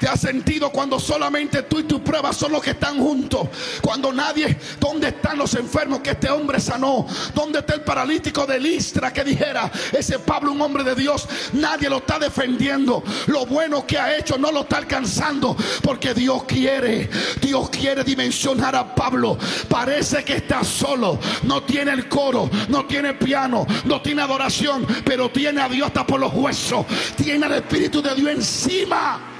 ¿Te 0.01 0.07
has 0.07 0.19
sentido 0.19 0.71
cuando 0.71 0.99
solamente 0.99 1.61
tú 1.61 1.77
y 1.77 1.83
tu 1.83 2.03
prueba 2.03 2.33
son 2.33 2.53
los 2.53 2.63
que 2.63 2.71
están 2.71 2.97
juntos? 2.97 3.47
Cuando 3.83 4.11
nadie, 4.11 4.57
¿dónde 4.79 5.09
están 5.09 5.37
los 5.37 5.53
enfermos 5.53 5.99
que 5.99 6.09
este 6.09 6.27
hombre 6.27 6.59
sanó? 6.59 7.05
¿Dónde 7.35 7.59
está 7.59 7.75
el 7.75 7.81
paralítico 7.81 8.47
de 8.47 8.59
Listra 8.59 9.13
que 9.13 9.23
dijera, 9.23 9.71
ese 9.91 10.17
Pablo, 10.17 10.53
un 10.53 10.61
hombre 10.61 10.83
de 10.83 10.95
Dios, 10.95 11.27
nadie 11.53 11.87
lo 11.87 11.97
está 11.97 12.17
defendiendo? 12.17 13.03
Lo 13.27 13.45
bueno 13.45 13.85
que 13.85 13.99
ha 13.99 14.17
hecho 14.17 14.39
no 14.39 14.51
lo 14.51 14.61
está 14.61 14.77
alcanzando 14.77 15.55
porque 15.83 16.15
Dios 16.15 16.45
quiere, 16.45 17.07
Dios 17.39 17.69
quiere 17.69 18.03
dimensionar 18.03 18.75
a 18.75 18.95
Pablo. 18.95 19.37
Parece 19.69 20.23
que 20.23 20.37
está 20.37 20.63
solo, 20.63 21.19
no 21.43 21.61
tiene 21.61 21.91
el 21.91 22.09
coro, 22.09 22.49
no 22.69 22.87
tiene 22.87 23.13
piano, 23.13 23.67
no 23.85 24.01
tiene 24.01 24.23
adoración, 24.23 24.83
pero 25.05 25.29
tiene 25.29 25.61
a 25.61 25.69
Dios 25.69 25.89
hasta 25.89 26.07
por 26.07 26.19
los 26.19 26.33
huesos, 26.33 26.87
tiene 27.15 27.45
el 27.45 27.53
Espíritu 27.53 28.01
de 28.01 28.15
Dios 28.15 28.31
encima. 28.31 29.31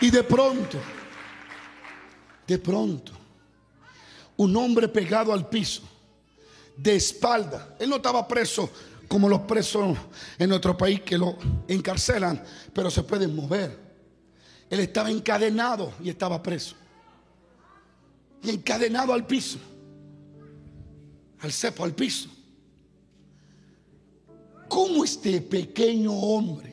Y 0.00 0.10
de 0.10 0.22
pronto, 0.22 0.78
de 2.46 2.58
pronto, 2.58 3.12
un 4.36 4.56
hombre 4.56 4.88
pegado 4.88 5.32
al 5.32 5.48
piso, 5.48 5.82
de 6.76 6.96
espalda. 6.96 7.76
Él 7.78 7.90
no 7.90 7.96
estaba 7.96 8.26
preso 8.26 8.70
como 9.06 9.28
los 9.28 9.40
presos 9.40 9.98
en 10.38 10.48
nuestro 10.48 10.76
país 10.76 11.02
que 11.02 11.18
lo 11.18 11.36
encarcelan, 11.68 12.42
pero 12.72 12.90
se 12.90 13.02
pueden 13.02 13.34
mover. 13.34 13.78
Él 14.70 14.80
estaba 14.80 15.10
encadenado 15.10 15.92
y 16.02 16.08
estaba 16.08 16.42
preso. 16.42 16.76
Y 18.42 18.50
encadenado 18.50 19.12
al 19.12 19.26
piso, 19.26 19.58
al 21.40 21.52
cepo, 21.52 21.84
al 21.84 21.94
piso. 21.94 22.30
¿Cómo 24.68 25.04
este 25.04 25.42
pequeño 25.42 26.12
hombre 26.12 26.69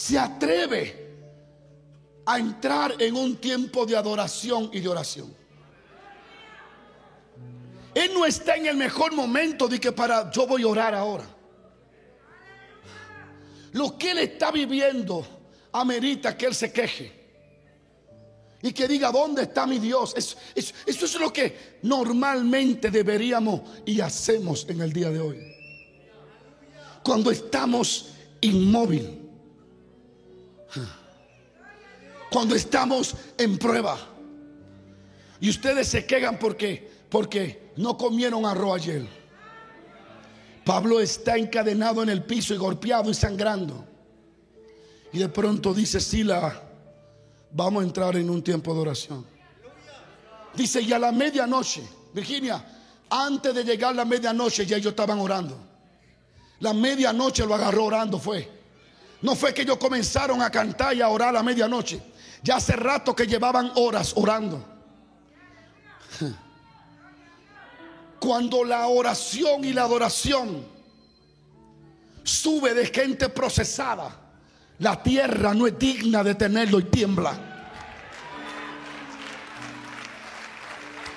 se 0.00 0.18
atreve 0.18 0.96
a 2.24 2.38
entrar 2.38 2.94
en 3.02 3.14
un 3.14 3.36
tiempo 3.36 3.84
de 3.84 3.94
adoración 3.94 4.70
y 4.72 4.80
de 4.80 4.88
oración. 4.88 5.34
Él 7.94 8.10
no 8.14 8.24
está 8.24 8.56
en 8.56 8.64
el 8.64 8.78
mejor 8.78 9.12
momento 9.12 9.68
de 9.68 9.78
que 9.78 9.92
para 9.92 10.30
yo 10.30 10.46
voy 10.46 10.62
a 10.62 10.68
orar 10.68 10.94
ahora. 10.94 11.26
Lo 13.72 13.98
que 13.98 14.12
él 14.12 14.18
está 14.20 14.50
viviendo 14.50 15.26
amerita 15.70 16.34
que 16.34 16.46
él 16.46 16.54
se 16.54 16.72
queje. 16.72 17.20
Y 18.62 18.72
que 18.72 18.88
diga, 18.88 19.12
¿dónde 19.12 19.42
está 19.42 19.66
mi 19.66 19.78
Dios? 19.78 20.14
Eso, 20.16 20.38
eso 20.54 21.04
es 21.04 21.20
lo 21.20 21.30
que 21.30 21.78
normalmente 21.82 22.90
deberíamos 22.90 23.60
y 23.84 24.00
hacemos 24.00 24.66
en 24.66 24.80
el 24.80 24.94
día 24.94 25.10
de 25.10 25.20
hoy. 25.20 25.56
Cuando 27.02 27.30
estamos 27.30 28.14
inmóviles 28.40 29.19
cuando 32.30 32.54
estamos 32.54 33.14
en 33.38 33.58
prueba. 33.58 33.98
Y 35.40 35.50
ustedes 35.50 35.88
se 35.88 36.04
quejan 36.06 36.38
porque 36.38 36.90
porque 37.10 37.72
no 37.76 37.98
comieron 37.98 38.46
arroz 38.46 38.82
ayer. 38.82 39.06
Pablo 40.64 41.00
está 41.00 41.36
encadenado 41.36 42.02
en 42.02 42.08
el 42.08 42.22
piso 42.22 42.54
y 42.54 42.56
golpeado 42.56 43.10
y 43.10 43.14
sangrando. 43.14 43.84
Y 45.12 45.18
de 45.18 45.28
pronto 45.28 45.74
dice 45.74 46.00
Sila, 46.00 46.62
vamos 47.50 47.82
a 47.82 47.86
entrar 47.86 48.16
en 48.16 48.30
un 48.30 48.42
tiempo 48.42 48.72
de 48.72 48.80
oración. 48.80 49.26
Dice, 50.54 50.80
y 50.80 50.92
a 50.92 50.98
la 50.98 51.10
medianoche, 51.10 51.82
Virginia, 52.14 52.64
antes 53.10 53.54
de 53.54 53.64
llegar 53.64 53.94
la 53.94 54.04
medianoche 54.04 54.64
ya 54.64 54.76
ellos 54.76 54.90
estaban 54.90 55.18
orando. 55.18 55.58
La 56.60 56.72
medianoche 56.72 57.44
lo 57.44 57.54
agarró 57.54 57.86
orando 57.86 58.18
fue. 58.18 58.59
No 59.22 59.36
fue 59.36 59.52
que 59.52 59.62
ellos 59.62 59.76
comenzaron 59.76 60.40
a 60.40 60.50
cantar 60.50 60.96
y 60.96 61.02
a 61.02 61.08
orar 61.08 61.36
a 61.36 61.42
medianoche. 61.42 62.00
Ya 62.42 62.56
hace 62.56 62.74
rato 62.74 63.14
que 63.14 63.26
llevaban 63.26 63.70
horas 63.74 64.12
orando. 64.16 64.64
Cuando 68.18 68.64
la 68.64 68.86
oración 68.86 69.64
y 69.64 69.72
la 69.72 69.82
adoración 69.82 70.66
sube 72.22 72.74
de 72.74 72.86
gente 72.86 73.28
procesada, 73.28 74.16
la 74.78 75.02
tierra 75.02 75.52
no 75.52 75.66
es 75.66 75.78
digna 75.78 76.24
de 76.24 76.34
tenerlo 76.34 76.80
y 76.80 76.84
tiembla. 76.84 77.38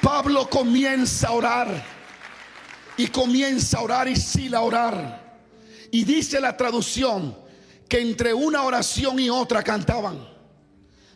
Pablo 0.01 0.49
comienza 0.49 1.29
a 1.29 1.31
orar 1.31 1.85
y 2.97 3.07
comienza 3.07 3.77
a 3.77 3.81
orar 3.81 4.07
y 4.09 4.17
sila 4.17 4.57
a 4.57 4.61
orar. 4.61 5.23
Y 5.91 6.03
dice 6.03 6.41
la 6.41 6.57
traducción 6.57 7.42
que 7.93 8.01
entre 8.01 8.33
una 8.33 8.63
oración 8.63 9.19
y 9.19 9.29
otra 9.29 9.61
cantaban 9.61 10.17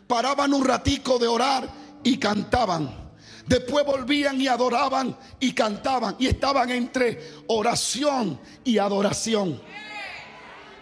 paraban 0.06 0.54
un 0.54 0.64
ratico 0.64 1.18
de 1.18 1.26
orar 1.26 1.68
y 2.04 2.18
cantaban. 2.18 3.10
Después 3.48 3.84
volvían 3.84 4.40
y 4.40 4.46
adoraban 4.46 5.18
y 5.40 5.54
cantaban. 5.54 6.14
Y 6.20 6.28
estaban 6.28 6.70
entre 6.70 7.32
oración 7.48 8.38
y 8.62 8.78
adoración. 8.78 9.60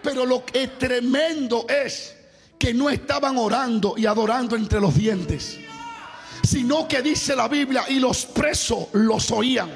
Pero 0.03 0.27
lo 0.27 0.45
que 0.45 0.65
es 0.65 0.77
tremendo 0.77 1.65
es 1.67 2.15
que 2.59 2.75
no 2.75 2.91
estaban 2.91 3.39
orando 3.39 3.95
y 3.97 4.05
adorando 4.05 4.55
entre 4.55 4.83
los 4.83 4.95
dientes. 4.95 5.59
Sino 6.43 6.87
que 6.87 7.01
dice 7.01 7.35
la 7.35 7.49
Biblia 7.49 7.87
y 7.89 8.01
los 8.01 8.27
presos 8.27 8.89
los 8.93 9.31
oían. 9.31 9.71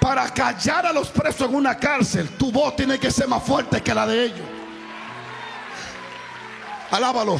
Para 0.00 0.32
callar 0.32 0.86
a 0.86 0.92
los 0.94 1.08
presos 1.08 1.50
en 1.50 1.54
una 1.54 1.76
cárcel, 1.76 2.30
tu 2.38 2.50
voz 2.50 2.74
tiene 2.76 2.98
que 2.98 3.10
ser 3.10 3.28
más 3.28 3.42
fuerte 3.42 3.82
que 3.82 3.94
la 3.94 4.06
de 4.06 4.24
ellos. 4.24 4.55
Alábalo. 6.90 7.38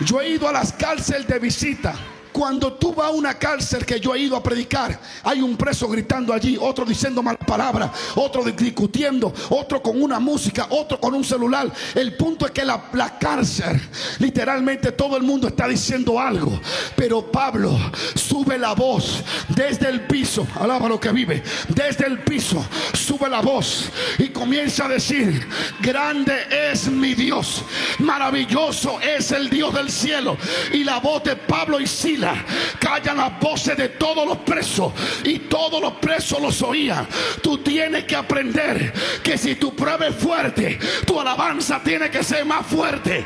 Yo 0.00 0.20
he 0.20 0.30
ido 0.30 0.48
a 0.48 0.52
las 0.52 0.72
cárceles 0.72 1.26
de 1.26 1.38
visita. 1.38 1.94
Cuando 2.36 2.74
tú 2.74 2.92
vas 2.92 3.06
a 3.06 3.10
una 3.12 3.32
cárcel 3.32 3.86
que 3.86 3.98
yo 3.98 4.14
he 4.14 4.18
ido 4.18 4.36
a 4.36 4.42
predicar, 4.42 5.00
hay 5.22 5.40
un 5.40 5.56
preso 5.56 5.88
gritando 5.88 6.34
allí, 6.34 6.58
otro 6.60 6.84
diciendo 6.84 7.22
malas 7.22 7.46
palabras, 7.46 7.90
otro 8.14 8.44
discutiendo, 8.44 9.32
otro 9.48 9.82
con 9.82 10.02
una 10.02 10.20
música, 10.20 10.66
otro 10.68 11.00
con 11.00 11.14
un 11.14 11.24
celular. 11.24 11.72
El 11.94 12.14
punto 12.14 12.44
es 12.44 12.52
que 12.52 12.62
la, 12.62 12.90
la 12.92 13.18
cárcel, 13.18 13.80
literalmente 14.18 14.92
todo 14.92 15.16
el 15.16 15.22
mundo 15.22 15.48
está 15.48 15.66
diciendo 15.66 16.20
algo. 16.20 16.60
Pero 16.94 17.32
Pablo 17.32 17.74
sube 18.14 18.58
la 18.58 18.74
voz 18.74 19.22
desde 19.48 19.88
el 19.88 20.02
piso, 20.02 20.46
alaba 20.60 20.90
lo 20.90 21.00
que 21.00 21.12
vive, 21.12 21.42
desde 21.68 22.04
el 22.04 22.18
piso, 22.18 22.62
sube 22.92 23.30
la 23.30 23.40
voz 23.40 23.88
y 24.18 24.28
comienza 24.28 24.84
a 24.84 24.88
decir, 24.88 25.48
grande 25.80 26.34
es 26.70 26.86
mi 26.86 27.14
Dios, 27.14 27.62
maravilloso 27.98 29.00
es 29.00 29.32
el 29.32 29.48
Dios 29.48 29.72
del 29.72 29.90
cielo. 29.90 30.36
Y 30.74 30.84
la 30.84 30.98
voz 30.98 31.24
de 31.24 31.34
Pablo 31.34 31.80
y 31.80 31.86
Sila 32.26 32.44
callan 32.80 33.16
las 33.16 33.38
voces 33.40 33.76
de 33.76 33.90
todos 33.90 34.26
los 34.26 34.38
presos 34.38 34.92
y 35.24 35.40
todos 35.40 35.80
los 35.80 35.94
presos 35.94 36.40
los 36.40 36.60
oían. 36.62 37.06
Tú 37.42 37.58
tienes 37.58 38.04
que 38.04 38.16
aprender 38.16 38.92
que 39.22 39.38
si 39.38 39.54
tu 39.56 39.74
prueba 39.74 40.08
es 40.08 40.16
fuerte, 40.16 40.78
tu 41.06 41.20
alabanza 41.20 41.80
tiene 41.82 42.10
que 42.10 42.22
ser 42.24 42.44
más 42.44 42.66
fuerte. 42.66 43.24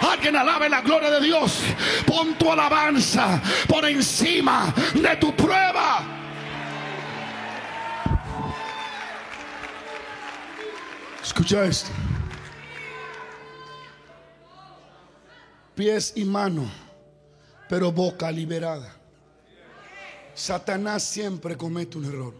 Alguien 0.00 0.36
alabe 0.36 0.68
la 0.68 0.82
gloria 0.82 1.10
de 1.10 1.20
Dios. 1.20 1.60
Pon 2.06 2.34
tu 2.34 2.50
alabanza 2.50 3.40
por 3.68 3.84
encima 3.86 4.72
de 4.94 5.16
tu 5.16 5.34
prueba. 5.34 6.04
Escucha 11.22 11.64
esto. 11.64 11.90
Pies 15.74 16.12
y 16.16 16.24
manos 16.24 16.68
pero 17.72 17.90
boca 17.90 18.30
liberada. 18.30 18.94
Satanás 20.34 21.04
siempre 21.04 21.56
comete 21.56 21.96
un 21.96 22.04
error. 22.04 22.34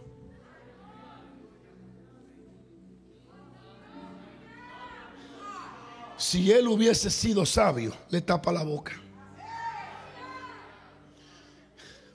Si 6.17 6.51
él 6.51 6.67
hubiese 6.67 7.09
sido 7.09 7.47
sabio, 7.47 7.97
le 8.11 8.21
tapa 8.21 8.51
la 8.51 8.61
boca. 8.61 8.91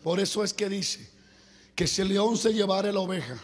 Por 0.04 0.20
eso 0.20 0.44
es 0.44 0.54
que 0.54 0.68
dice 0.68 1.11
que 1.74 1.88
si 1.88 2.02
el 2.02 2.11
león 2.11 2.37
se 2.37 2.54
llevara 2.54 2.92
la 2.92 3.00
oveja 3.00 3.37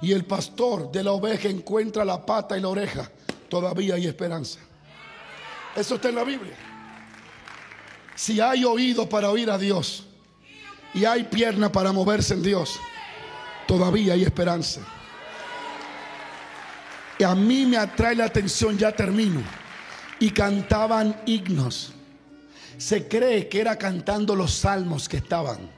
y 0.00 0.10
el 0.10 0.24
pastor 0.24 0.90
de 0.90 1.04
la 1.04 1.12
oveja 1.12 1.50
encuentra 1.50 2.02
la 2.02 2.24
pata 2.24 2.56
y 2.56 2.62
la 2.62 2.68
oreja, 2.68 3.10
todavía 3.50 3.96
hay 3.96 4.06
esperanza. 4.06 4.58
Eso 5.76 5.96
está 5.96 6.08
en 6.08 6.14
la 6.14 6.24
Biblia. 6.24 6.70
Si 8.14 8.40
hay 8.40 8.64
oído 8.64 9.08
para 9.08 9.30
oír 9.30 9.50
a 9.50 9.58
Dios 9.58 10.04
y 10.92 11.04
hay 11.04 11.24
pierna 11.24 11.70
para 11.70 11.92
moverse 11.92 12.34
en 12.34 12.42
Dios, 12.42 12.78
todavía 13.66 14.14
hay 14.14 14.22
esperanza. 14.22 14.80
Y 17.18 17.24
a 17.24 17.34
mí 17.34 17.66
me 17.66 17.76
atrae 17.76 18.14
la 18.14 18.24
atención, 18.24 18.76
ya 18.76 18.92
termino. 18.92 19.42
Y 20.18 20.30
cantaban 20.30 21.20
himnos. 21.26 21.92
Se 22.78 23.08
cree 23.08 23.48
que 23.48 23.60
era 23.60 23.76
cantando 23.76 24.34
los 24.34 24.52
salmos 24.52 25.08
que 25.08 25.18
estaban. 25.18 25.70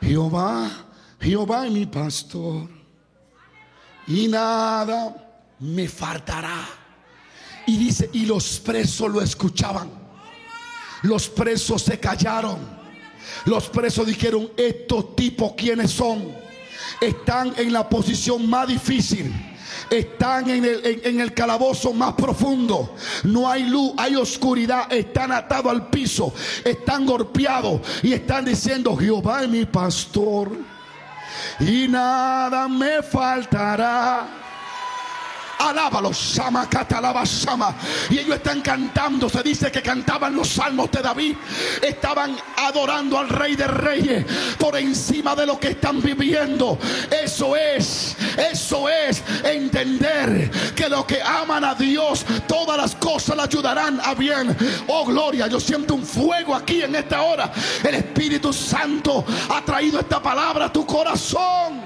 Jehová, 0.00 0.70
Jehová 1.20 1.66
es 1.66 1.72
mi 1.72 1.86
pastor. 1.86 2.68
Y 4.06 4.28
nada 4.28 5.14
me 5.60 5.88
faltará. 5.88 6.66
Y 7.66 7.78
dice, 7.78 8.10
y 8.12 8.26
los 8.26 8.60
presos 8.60 9.10
lo 9.10 9.22
escuchaban. 9.22 10.03
Los 11.04 11.28
presos 11.28 11.82
se 11.82 12.00
callaron. 12.00 12.58
Los 13.44 13.68
presos 13.68 14.06
dijeron, 14.06 14.50
estos 14.56 15.14
tipos 15.14 15.52
quiénes 15.54 15.90
son. 15.90 16.34
Están 17.00 17.52
en 17.58 17.72
la 17.72 17.88
posición 17.88 18.48
más 18.48 18.68
difícil. 18.68 19.32
Están 19.90 20.48
en 20.48 20.64
el, 20.64 21.02
en 21.04 21.20
el, 21.20 21.34
calabozo 21.34 21.92
más 21.92 22.14
profundo. 22.14 22.94
No 23.24 23.50
hay 23.50 23.64
luz, 23.64 23.92
hay 23.98 24.16
oscuridad. 24.16 24.90
Están 24.90 25.30
atados 25.30 25.72
al 25.72 25.88
piso. 25.88 26.32
Están 26.64 27.04
golpeados. 27.04 27.82
Y 28.02 28.14
están 28.14 28.46
diciendo, 28.46 28.96
Jehová 28.96 29.42
es 29.42 29.48
mi 29.50 29.66
pastor. 29.66 30.52
Y 31.60 31.86
nada 31.86 32.66
me 32.66 33.02
faltará. 33.02 34.43
Alábalo, 35.70 36.12
Shama, 36.12 36.68
Catalaba, 36.68 37.24
Shama. 37.24 37.74
Y 38.10 38.18
ellos 38.18 38.36
están 38.36 38.60
cantando. 38.60 39.28
Se 39.28 39.42
dice 39.42 39.72
que 39.72 39.82
cantaban 39.82 40.34
los 40.34 40.48
salmos 40.48 40.90
de 40.90 41.00
David. 41.00 41.36
Estaban 41.80 42.36
adorando 42.56 43.18
al 43.18 43.28
Rey 43.28 43.56
de 43.56 43.66
Reyes 43.66 44.24
por 44.58 44.76
encima 44.76 45.34
de 45.34 45.46
lo 45.46 45.58
que 45.58 45.68
están 45.68 46.02
viviendo. 46.02 46.78
Eso 47.10 47.56
es, 47.56 48.16
eso 48.36 48.88
es 48.88 49.22
entender 49.44 50.50
que 50.74 50.88
lo 50.88 51.06
que 51.06 51.22
aman 51.22 51.64
a 51.64 51.74
Dios, 51.74 52.24
todas 52.46 52.76
las 52.76 52.94
cosas 52.96 53.36
le 53.36 53.42
ayudarán 53.42 54.00
a 54.04 54.14
bien. 54.14 54.56
Oh, 54.88 55.04
gloria. 55.04 55.46
Yo 55.46 55.60
siento 55.60 55.94
un 55.94 56.04
fuego 56.04 56.54
aquí 56.54 56.82
en 56.82 56.94
esta 56.94 57.22
hora. 57.22 57.52
El 57.82 57.94
Espíritu 57.94 58.52
Santo 58.52 59.24
ha 59.48 59.62
traído 59.62 60.00
esta 60.00 60.22
palabra 60.22 60.66
a 60.66 60.72
tu 60.72 60.84
corazón. 60.84 61.83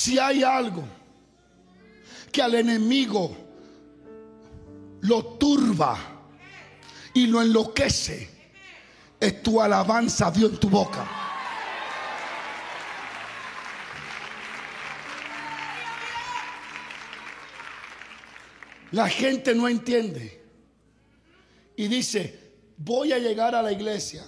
Si 0.00 0.18
hay 0.18 0.42
algo 0.42 0.82
que 2.32 2.40
al 2.40 2.54
enemigo 2.54 3.36
lo 5.02 5.22
turba 5.36 5.98
y 7.12 7.26
lo 7.26 7.42
enloquece, 7.42 8.30
es 9.20 9.42
tu 9.42 9.60
alabanza 9.60 10.28
a 10.28 10.30
Dios 10.30 10.52
en 10.52 10.58
tu 10.58 10.70
boca. 10.70 11.06
La 18.92 19.06
gente 19.06 19.54
no 19.54 19.68
entiende 19.68 20.42
y 21.76 21.88
dice, 21.88 22.54
voy 22.78 23.12
a 23.12 23.18
llegar 23.18 23.54
a 23.54 23.60
la 23.60 23.70
iglesia 23.70 24.24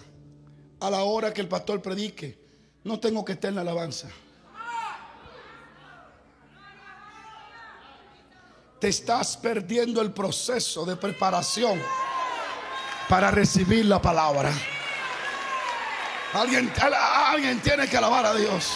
a 0.81 0.91
la 0.91 1.05
hora 1.05 1.33
que 1.33 1.41
el 1.41 1.49
pastor 1.49 1.81
predique. 1.81 2.39
No 2.85 3.01
tengo 3.01 3.25
que 3.25 3.33
estar 3.33 3.49
en 3.49 3.55
la 3.55 3.63
alabanza. 3.63 4.11
Te 8.83 8.89
estás 8.89 9.37
perdiendo 9.37 10.03
el 10.03 10.11
proceso 10.11 10.85
de 10.85 10.97
preparación 10.97 11.81
para 13.09 13.31
recibir 13.31 13.85
la 13.85 14.03
palabra. 14.03 14.53
Alguien, 16.33 16.73
alguien 16.81 17.61
tiene 17.61 17.87
que 17.89 17.97
alabar 17.97 18.27
a 18.27 18.35
Dios. 18.35 18.73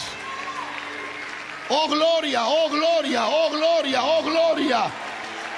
Oh 1.71 1.89
gloria, 1.89 2.47
oh 2.47 2.71
gloria, 2.71 3.27
oh 3.27 3.51
gloria, 3.51 4.05
oh 4.05 4.23
gloria. 4.23 4.91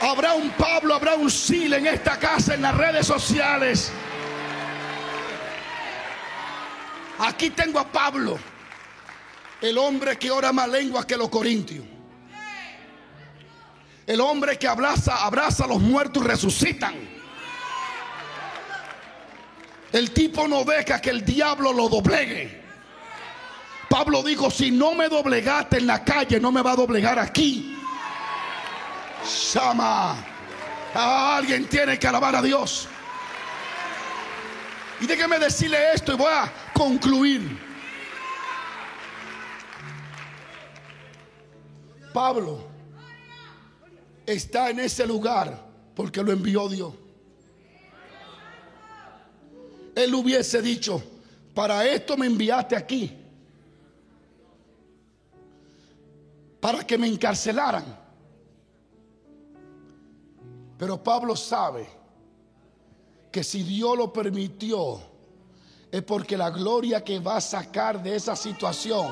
Habrá 0.00 0.32
un 0.32 0.48
Pablo, 0.52 0.94
habrá 0.94 1.14
un 1.14 1.28
Sil 1.28 1.74
en 1.74 1.86
esta 1.86 2.18
casa, 2.18 2.54
en 2.54 2.62
las 2.62 2.74
redes 2.74 3.06
sociales. 3.06 3.92
Aquí 7.18 7.50
tengo 7.50 7.80
a 7.80 7.84
Pablo, 7.86 8.38
el 9.60 9.76
hombre 9.76 10.16
que 10.16 10.30
ora 10.30 10.54
más 10.54 10.70
lengua 10.70 11.06
que 11.06 11.18
los 11.18 11.28
corintios. 11.28 11.97
El 14.08 14.22
hombre 14.22 14.58
que 14.58 14.66
abraza, 14.66 15.22
abraza 15.22 15.64
a 15.64 15.66
los 15.66 15.80
muertos 15.80 16.24
y 16.24 16.26
resucitan. 16.26 16.94
El 19.92 20.12
tipo 20.12 20.48
no 20.48 20.64
deja 20.64 20.98
que 20.98 21.10
el 21.10 21.22
diablo 21.22 21.74
lo 21.74 21.90
doblegue. 21.90 22.58
Pablo 23.90 24.22
dijo, 24.22 24.50
si 24.50 24.70
no 24.70 24.94
me 24.94 25.10
doblegaste 25.10 25.76
en 25.76 25.86
la 25.86 26.02
calle, 26.02 26.40
no 26.40 26.50
me 26.50 26.62
va 26.62 26.72
a 26.72 26.76
doblegar 26.76 27.18
aquí. 27.18 27.76
Shama. 29.26 30.16
Alguien 30.94 31.66
tiene 31.68 31.98
que 31.98 32.08
alabar 32.08 32.34
a 32.34 32.40
Dios. 32.40 32.88
Y 35.02 35.06
déjeme 35.06 35.38
decirle 35.38 35.92
esto 35.92 36.14
y 36.14 36.16
voy 36.16 36.32
a 36.32 36.50
concluir. 36.72 37.58
Pablo 42.14 42.67
está 44.28 44.68
en 44.68 44.80
ese 44.80 45.06
lugar 45.06 45.66
porque 45.94 46.22
lo 46.22 46.32
envió 46.32 46.68
Dios. 46.68 46.92
Él 49.94 50.14
hubiese 50.14 50.60
dicho, 50.60 51.02
para 51.54 51.84
esto 51.86 52.16
me 52.16 52.26
enviaste 52.26 52.76
aquí, 52.76 53.16
para 56.60 56.86
que 56.86 56.98
me 56.98 57.08
encarcelaran. 57.08 57.84
Pero 60.76 61.02
Pablo 61.02 61.34
sabe 61.34 61.88
que 63.32 63.42
si 63.42 63.62
Dios 63.62 63.96
lo 63.96 64.12
permitió, 64.12 65.00
es 65.90 66.02
porque 66.02 66.36
la 66.36 66.50
gloria 66.50 67.02
que 67.02 67.18
va 67.18 67.38
a 67.38 67.40
sacar 67.40 68.02
de 68.02 68.14
esa 68.14 68.36
situación 68.36 69.10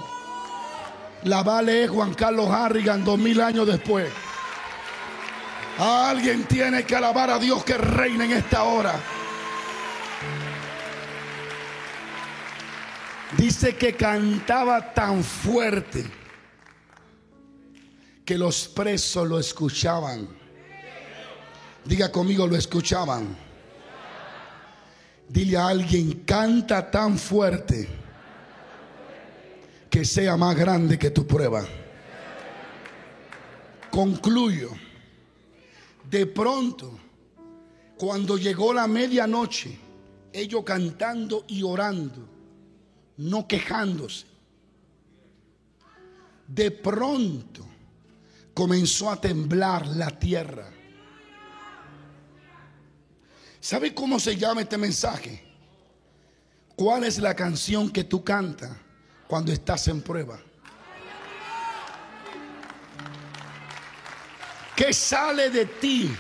la 1.25 1.43
va 1.43 1.59
a 1.59 1.63
leer 1.63 1.89
Juan 1.89 2.13
Carlos 2.13 2.49
Harrigan 2.49 3.03
dos 3.03 3.19
mil 3.19 3.41
años 3.41 3.67
después. 3.67 4.13
Alguien 5.79 6.45
tiene 6.45 6.85
que 6.85 6.97
alabar 6.97 7.31
a 7.31 7.39
Dios 7.39 7.63
que 7.65 7.77
reina 7.77 8.25
en 8.25 8.33
esta 8.33 8.65
hora. 8.65 8.95
Dice 13.37 13.77
que 13.77 13.95
cantaba 13.95 14.95
tan 14.95 15.23
fuerte 15.23 16.07
que 18.25 18.39
los 18.39 18.69
presos 18.69 19.29
lo 19.29 19.39
escuchaban. 19.39 20.29
Diga 21.85 22.11
conmigo, 22.11 22.47
lo 22.47 22.57
escuchaban. 22.57 23.37
Dile 25.29 25.59
a 25.59 25.69
alguien, 25.69 26.25
canta 26.25 26.91
tan 26.91 27.19
fuerte 27.19 27.89
que 29.91 30.05
sea 30.05 30.37
más 30.37 30.57
grande 30.57 30.99
que 30.99 31.11
tu 31.11 31.27
prueba. 31.27 31.65
Concluyo. 33.91 34.86
De 36.09 36.27
pronto, 36.27 36.99
cuando 37.99 38.37
llegó 38.37 38.73
la 38.73 38.87
medianoche, 38.87 39.79
ellos 40.33 40.63
cantando 40.65 41.45
y 41.49 41.63
orando, 41.63 42.29
no 43.17 43.49
quejándose, 43.49 44.27
de 46.47 46.71
pronto 46.71 47.67
comenzó 48.55 49.11
a 49.11 49.21
temblar 49.21 49.87
la 49.87 50.11
tierra. 50.11 50.71
¿Sabe 53.61 53.93
cómo 53.93 54.21
se 54.21 54.37
llama 54.37 54.63
este 54.63 54.79
mensaje? 54.79 55.43
¿Cuál 56.77 57.05
es 57.05 57.19
la 57.19 57.35
canción 57.35 57.91
que 57.91 58.05
tú 58.05 58.23
cantas 58.23 58.77
cuando 59.27 59.51
estás 59.51 59.89
en 59.89 60.03
prueba? 60.03 60.39
¿Qué 64.77 64.93
sale 64.93 65.49
de 65.49 65.65
ti 65.65 66.15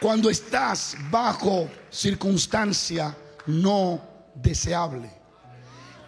cuando 0.00 0.30
estás 0.30 0.96
bajo 1.10 1.68
circunstancia 1.90 3.16
no 3.46 4.00
deseable? 4.36 5.10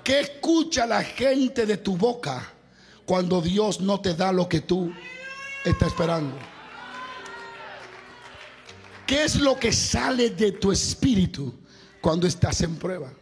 ¿Qué 0.05 0.21
escucha 0.21 0.87
la 0.87 1.03
gente 1.03 1.67
de 1.67 1.79
tu 1.79 1.97
boca 1.97 2.49
cuando 3.05 3.43
Dios 3.43 3.81
no 3.81 4.01
te 4.01 4.15
da 4.15 4.31
lo 4.31 4.49
que 4.49 4.61
tú 4.61 4.95
estás 5.65 5.89
esperando? 5.89 6.37
¿Qué 9.05 9.25
es 9.25 9.35
lo 9.41 9.59
que 9.59 9.73
sale 9.73 10.31
de 10.31 10.53
tu 10.53 10.71
espíritu 10.71 11.53
cuando 12.01 12.29
estás 12.29 12.61
en 12.61 12.77
prueba? 12.77 13.13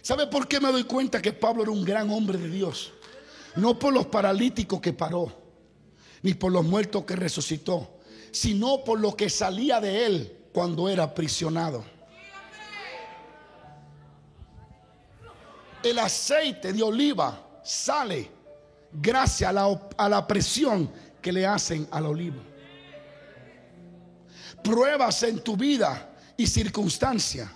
¿Sabe 0.00 0.28
por 0.28 0.48
qué 0.48 0.60
me 0.60 0.72
doy 0.72 0.84
cuenta 0.84 1.20
que 1.20 1.34
Pablo 1.34 1.62
era 1.62 1.72
un 1.72 1.84
gran 1.84 2.08
hombre 2.08 2.38
de 2.38 2.48
Dios? 2.48 2.94
No 3.56 3.78
por 3.78 3.92
los 3.92 4.06
paralíticos 4.06 4.80
que 4.80 4.94
paró 4.94 5.43
ni 6.24 6.32
por 6.32 6.50
los 6.50 6.64
muertos 6.64 7.04
que 7.04 7.16
resucitó, 7.16 7.98
sino 8.32 8.82
por 8.82 8.98
lo 8.98 9.14
que 9.14 9.28
salía 9.28 9.78
de 9.78 10.06
él 10.06 10.38
cuando 10.54 10.88
era 10.88 11.02
aprisionado. 11.02 11.84
El 15.82 15.98
aceite 15.98 16.72
de 16.72 16.82
oliva 16.82 17.60
sale 17.62 18.30
gracias 18.90 19.50
a 19.50 19.52
la, 19.52 19.88
a 19.98 20.08
la 20.08 20.26
presión 20.26 20.90
que 21.20 21.30
le 21.30 21.44
hacen 21.44 21.86
al 21.90 22.06
oliva. 22.06 22.42
Pruebas 24.62 25.22
en 25.24 25.40
tu 25.40 25.58
vida 25.58 26.10
y 26.38 26.46
circunstancia. 26.46 27.52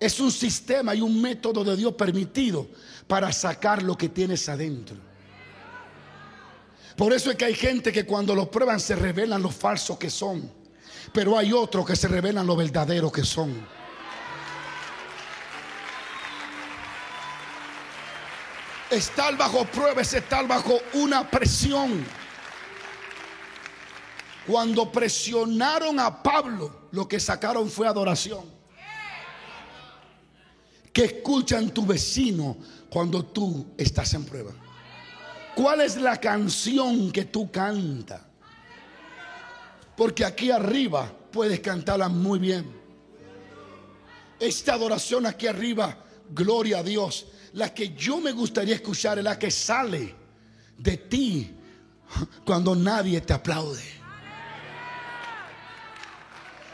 Es 0.00 0.18
un 0.20 0.32
sistema 0.32 0.94
y 0.94 1.02
un 1.02 1.20
método 1.20 1.62
de 1.62 1.76
Dios 1.76 1.92
permitido 1.92 2.66
para 3.06 3.30
sacar 3.30 3.82
lo 3.82 3.94
que 3.94 4.08
tienes 4.08 4.48
adentro. 4.48 5.05
Por 6.96 7.12
eso 7.12 7.30
es 7.30 7.36
que 7.36 7.44
hay 7.44 7.54
gente 7.54 7.92
que 7.92 8.06
cuando 8.06 8.34
lo 8.34 8.50
prueban 8.50 8.80
se 8.80 8.96
revelan 8.96 9.42
lo 9.42 9.50
falsos 9.50 9.98
que 9.98 10.08
son. 10.08 10.50
Pero 11.12 11.36
hay 11.36 11.52
otros 11.52 11.86
que 11.86 11.94
se 11.94 12.08
revelan 12.08 12.46
lo 12.46 12.56
verdadero 12.56 13.12
que 13.12 13.22
son. 13.22 13.66
Estar 18.90 19.36
bajo 19.36 19.64
prueba 19.66 20.00
es 20.00 20.14
estar 20.14 20.46
bajo 20.46 20.78
una 20.94 21.30
presión. 21.30 22.04
Cuando 24.46 24.90
presionaron 24.90 26.00
a 26.00 26.22
Pablo, 26.22 26.88
lo 26.92 27.06
que 27.06 27.20
sacaron 27.20 27.68
fue 27.68 27.86
adoración. 27.86 28.44
Que 30.92 31.04
escuchan 31.04 31.70
tu 31.70 31.84
vecino 31.84 32.56
cuando 32.88 33.24
tú 33.24 33.74
estás 33.76 34.14
en 34.14 34.24
prueba. 34.24 34.52
¿Cuál 35.56 35.80
es 35.80 35.96
la 35.96 36.20
canción 36.20 37.10
que 37.10 37.24
tú 37.24 37.50
cantas? 37.50 38.20
Porque 39.96 40.22
aquí 40.22 40.50
arriba 40.50 41.10
puedes 41.32 41.60
cantarla 41.60 42.10
muy 42.10 42.38
bien. 42.38 42.66
Esta 44.38 44.74
adoración 44.74 45.24
aquí 45.24 45.46
arriba, 45.46 45.96
gloria 46.28 46.80
a 46.80 46.82
Dios. 46.82 47.28
La 47.54 47.72
que 47.72 47.94
yo 47.94 48.20
me 48.20 48.32
gustaría 48.32 48.74
escuchar 48.74 49.16
es 49.16 49.24
la 49.24 49.38
que 49.38 49.50
sale 49.50 50.14
de 50.76 50.96
ti 50.98 51.54
cuando 52.44 52.76
nadie 52.76 53.22
te 53.22 53.32
aplaude. 53.32 53.82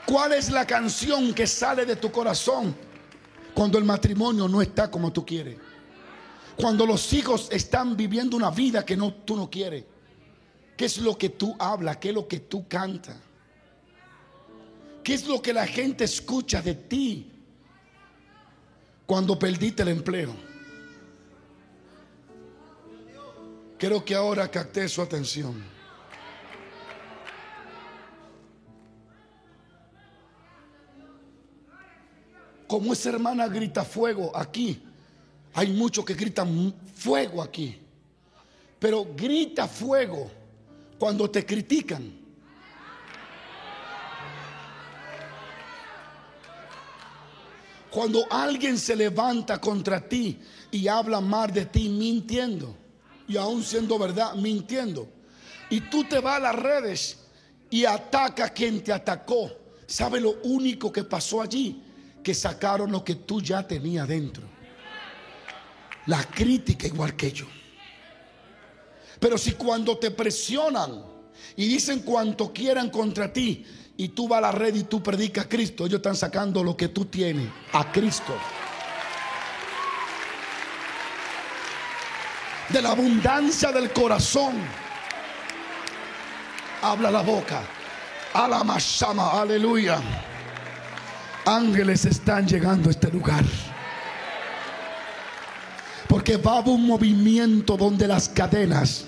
¿Cuál 0.04 0.32
es 0.32 0.50
la 0.50 0.66
canción 0.66 1.32
que 1.32 1.46
sale 1.46 1.86
de 1.86 1.94
tu 1.94 2.10
corazón 2.10 2.74
cuando 3.54 3.78
el 3.78 3.84
matrimonio 3.84 4.48
no 4.48 4.60
está 4.60 4.90
como 4.90 5.12
tú 5.12 5.24
quieres? 5.24 5.56
Cuando 6.56 6.86
los 6.86 7.12
hijos 7.12 7.48
están 7.50 7.96
viviendo 7.96 8.36
una 8.36 8.50
vida 8.50 8.84
que 8.84 8.96
no, 8.96 9.12
tú 9.12 9.36
no 9.36 9.50
quieres. 9.50 9.84
¿Qué 10.76 10.84
es 10.84 10.98
lo 10.98 11.16
que 11.16 11.28
tú 11.28 11.54
hablas? 11.58 11.96
¿Qué 11.98 12.08
es 12.08 12.14
lo 12.14 12.26
que 12.26 12.40
tú 12.40 12.66
cantas? 12.68 13.16
¿Qué 15.02 15.14
es 15.14 15.26
lo 15.26 15.42
que 15.42 15.52
la 15.52 15.66
gente 15.66 16.04
escucha 16.04 16.62
de 16.62 16.74
ti 16.74 17.32
cuando 19.06 19.38
perdiste 19.38 19.82
el 19.82 19.88
empleo? 19.88 20.34
Quiero 23.78 24.04
que 24.04 24.14
ahora 24.14 24.48
capte 24.48 24.88
su 24.88 25.02
atención. 25.02 25.60
Como 32.68 32.92
esa 32.92 33.08
hermana 33.10 33.48
grita 33.48 33.84
fuego 33.84 34.30
aquí, 34.36 34.82
hay 35.54 35.68
muchos 35.72 36.04
que 36.04 36.14
gritan 36.14 36.74
fuego 36.94 37.42
aquí. 37.42 37.78
Pero 38.78 39.06
grita 39.14 39.68
fuego 39.68 40.30
cuando 40.98 41.30
te 41.30 41.44
critican. 41.44 42.20
Cuando 47.90 48.24
alguien 48.30 48.78
se 48.78 48.96
levanta 48.96 49.60
contra 49.60 50.00
ti 50.00 50.40
y 50.70 50.88
habla 50.88 51.20
mal 51.20 51.52
de 51.52 51.66
ti 51.66 51.90
mintiendo, 51.90 52.74
y 53.28 53.36
aún 53.36 53.62
siendo 53.62 53.98
verdad, 53.98 54.34
mintiendo, 54.34 55.06
y 55.68 55.80
tú 55.82 56.04
te 56.04 56.18
vas 56.18 56.36
a 56.36 56.40
las 56.40 56.56
redes 56.56 57.18
y 57.68 57.84
ataca 57.84 58.46
a 58.46 58.48
quien 58.48 58.82
te 58.82 58.92
atacó, 58.92 59.50
¿sabe 59.86 60.20
lo 60.20 60.40
único 60.44 60.90
que 60.90 61.04
pasó 61.04 61.42
allí? 61.42 61.82
Que 62.22 62.34
sacaron 62.34 62.90
lo 62.90 63.04
que 63.04 63.14
tú 63.14 63.42
ya 63.42 63.66
tenías 63.66 64.08
dentro. 64.08 64.51
La 66.06 66.24
crítica 66.24 66.86
igual 66.86 67.14
que 67.14 67.32
yo. 67.32 67.46
Pero 69.20 69.38
si 69.38 69.52
cuando 69.52 69.98
te 69.98 70.10
presionan 70.10 71.02
y 71.56 71.68
dicen 71.68 72.00
cuanto 72.00 72.52
quieran 72.52 72.90
contra 72.90 73.32
ti 73.32 73.64
y 73.96 74.08
tú 74.08 74.26
vas 74.26 74.38
a 74.38 74.40
la 74.42 74.52
red 74.52 74.74
y 74.74 74.84
tú 74.84 75.02
predicas 75.02 75.44
a 75.44 75.48
Cristo, 75.48 75.86
ellos 75.86 75.98
están 75.98 76.16
sacando 76.16 76.64
lo 76.64 76.76
que 76.76 76.88
tú 76.88 77.04
tienes 77.04 77.48
a 77.72 77.92
Cristo. 77.92 78.34
De 82.68 82.82
la 82.82 82.90
abundancia 82.90 83.70
del 83.70 83.92
corazón 83.92 84.54
habla 86.82 87.10
la 87.10 87.22
boca. 87.22 87.62
A 88.34 88.48
la 88.48 88.64
masama, 88.64 89.40
aleluya. 89.40 90.00
Ángeles 91.44 92.06
están 92.06 92.46
llegando 92.46 92.88
a 92.88 92.92
este 92.92 93.10
lugar. 93.10 93.44
Porque 96.22 96.36
va 96.36 96.52
a 96.52 96.58
haber 96.58 96.74
un 96.74 96.86
movimiento 96.86 97.76
donde 97.76 98.06
las 98.06 98.28
cadenas 98.28 99.04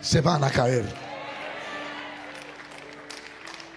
se 0.00 0.20
van 0.20 0.42
a 0.42 0.50
caer. 0.50 0.84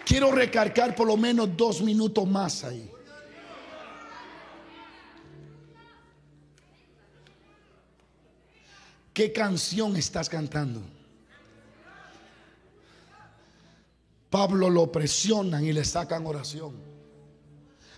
Quiero 0.03 0.31
recargar 0.31 0.95
por 0.95 1.05
lo 1.05 1.15
menos 1.15 1.55
dos 1.55 1.83
minutos 1.83 2.27
más 2.27 2.63
ahí. 2.63 2.89
¿Qué 9.13 9.31
canción 9.31 9.95
estás 9.95 10.27
cantando? 10.27 10.81
Pablo 14.31 14.67
lo 14.71 14.91
presionan 14.91 15.63
y 15.63 15.73
le 15.73 15.85
sacan 15.85 16.25
oración. 16.25 16.73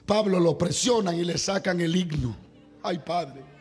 Pablo 0.06 0.38
lo 0.38 0.58
presionan 0.58 1.16
y 1.16 1.24
le 1.24 1.38
sacan 1.38 1.80
el 1.80 1.96
himno. 1.96 2.36
Ay, 2.84 3.00
Padre. 3.00 3.55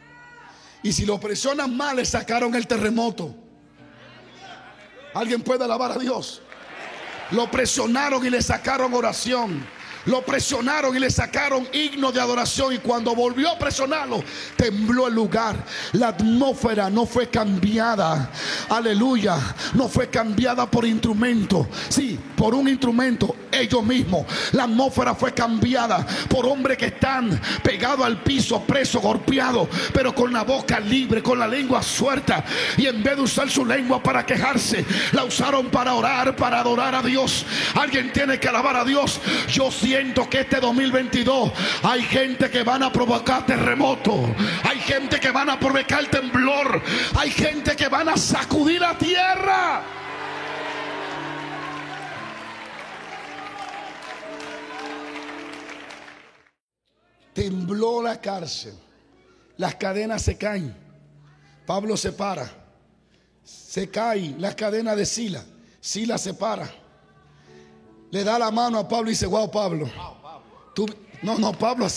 Y 0.85 0.93
si 0.93 1.07
lo 1.07 1.18
presionan 1.18 1.74
mal, 1.74 1.97
le 1.97 2.05
sacaron 2.05 2.55
el 2.55 2.66
terremoto. 2.66 3.35
¿Alguien 5.14 5.41
puede 5.41 5.64
alabar 5.64 5.93
a 5.93 5.99
Dios? 5.99 6.43
Lo 7.30 7.51
presionaron 7.51 8.24
y 8.24 8.28
le 8.28 8.43
sacaron 8.43 8.93
oración. 8.93 9.66
Lo 10.05 10.22
presionaron 10.22 10.95
y 10.95 10.99
le 10.99 11.11
sacaron 11.11 11.66
himno 11.72 12.12
de 12.12 12.20
adoración. 12.20 12.74
Y 12.74 12.78
cuando 12.80 13.14
volvió 13.14 13.49
a 13.49 13.59
presionarlo, 13.59 14.22
tembló 14.57 15.09
el 15.09 15.14
lugar. 15.14 15.57
La 15.93 16.09
atmósfera 16.09 16.91
no 16.91 17.07
fue 17.07 17.30
cambiada. 17.30 18.30
Aleluya. 18.68 19.39
No 19.72 19.89
fue 19.89 20.11
cambiada 20.11 20.70
por 20.70 20.85
instrumento. 20.85 21.66
Sí, 21.89 22.20
por 22.37 22.55
un 22.55 22.68
instrumento. 22.68 23.35
Ellos 23.55 23.82
mismos. 23.84 24.26
La 24.52 24.64
atmósfera 24.64 25.14
fue 25.14 25.32
cambiada 25.32 26.07
por 26.28 26.46
hombres 26.46 26.78
que 26.78 26.86
están 26.86 27.40
pegados 27.62 28.05
al 28.05 28.22
piso, 28.22 28.62
presos, 28.62 29.02
golpeados. 29.02 29.68
Pero 29.92 30.14
con 30.14 30.32
la 30.32 30.42
boca 30.42 30.80
libre, 30.80 31.22
con 31.22 31.38
la 31.38 31.46
lengua 31.46 31.82
suelta. 31.82 32.44
Y 32.76 32.86
en 32.86 33.02
vez 33.02 33.16
de 33.16 33.22
usar 33.22 33.50
su 33.50 33.64
lengua 33.64 34.02
para 34.02 34.24
quejarse, 34.26 34.84
la 35.12 35.24
usaron 35.24 35.66
para 35.66 35.94
orar, 35.94 36.36
para 36.36 36.61
adorar 36.61 36.94
a 36.94 37.02
Dios. 37.02 37.44
Alguien 37.74 38.12
tiene 38.12 38.38
que 38.38 38.48
alabar 38.48 38.76
a 38.76 38.84
Dios. 38.84 39.20
Yo 39.48 39.70
siento 39.70 40.28
que 40.28 40.40
este 40.40 40.61
2022 40.61 41.52
hay 41.82 42.02
gente 42.02 42.50
que 42.50 42.62
van 42.62 42.82
a 42.82 42.92
provocar 42.92 43.46
terremoto, 43.46 44.34
hay 44.62 44.78
gente 44.80 45.20
que 45.20 45.30
van 45.30 45.50
a 45.50 45.59
provocar 45.59 46.07
temblor, 46.07 46.82
hay 47.16 47.30
gente 47.30 47.76
que 47.76 47.88
van 47.88 48.09
a 48.09 48.16
sacudir 48.16 48.80
la 48.80 48.96
tierra. 48.96 50.03
Tembló 57.35 58.01
la 58.03 58.20
cárcel, 58.20 58.74
las 59.57 59.74
cadenas 59.74 60.22
se 60.22 60.39
caen, 60.39 60.74
Pablo 61.66 61.97
se 61.97 62.12
para, 62.12 62.49
se 63.43 63.91
cae 63.91 64.35
la 64.39 64.55
cadena 64.55 64.95
de 64.95 65.05
Sila, 65.05 65.45
Sila 65.80 66.16
se 66.16 66.35
para 66.35 66.85
le 68.14 68.22
da 68.22 68.39
la 68.39 68.53
mano 68.53 68.78
a 68.78 68.87
Pablo 68.87 69.11
y 69.11 69.14
dice, 69.14 69.26
wow, 69.26 69.51
Pablo. 69.51 69.91
Tú, 70.72 70.87
no, 71.22 71.37
no, 71.37 71.53
Pablo. 71.53 71.89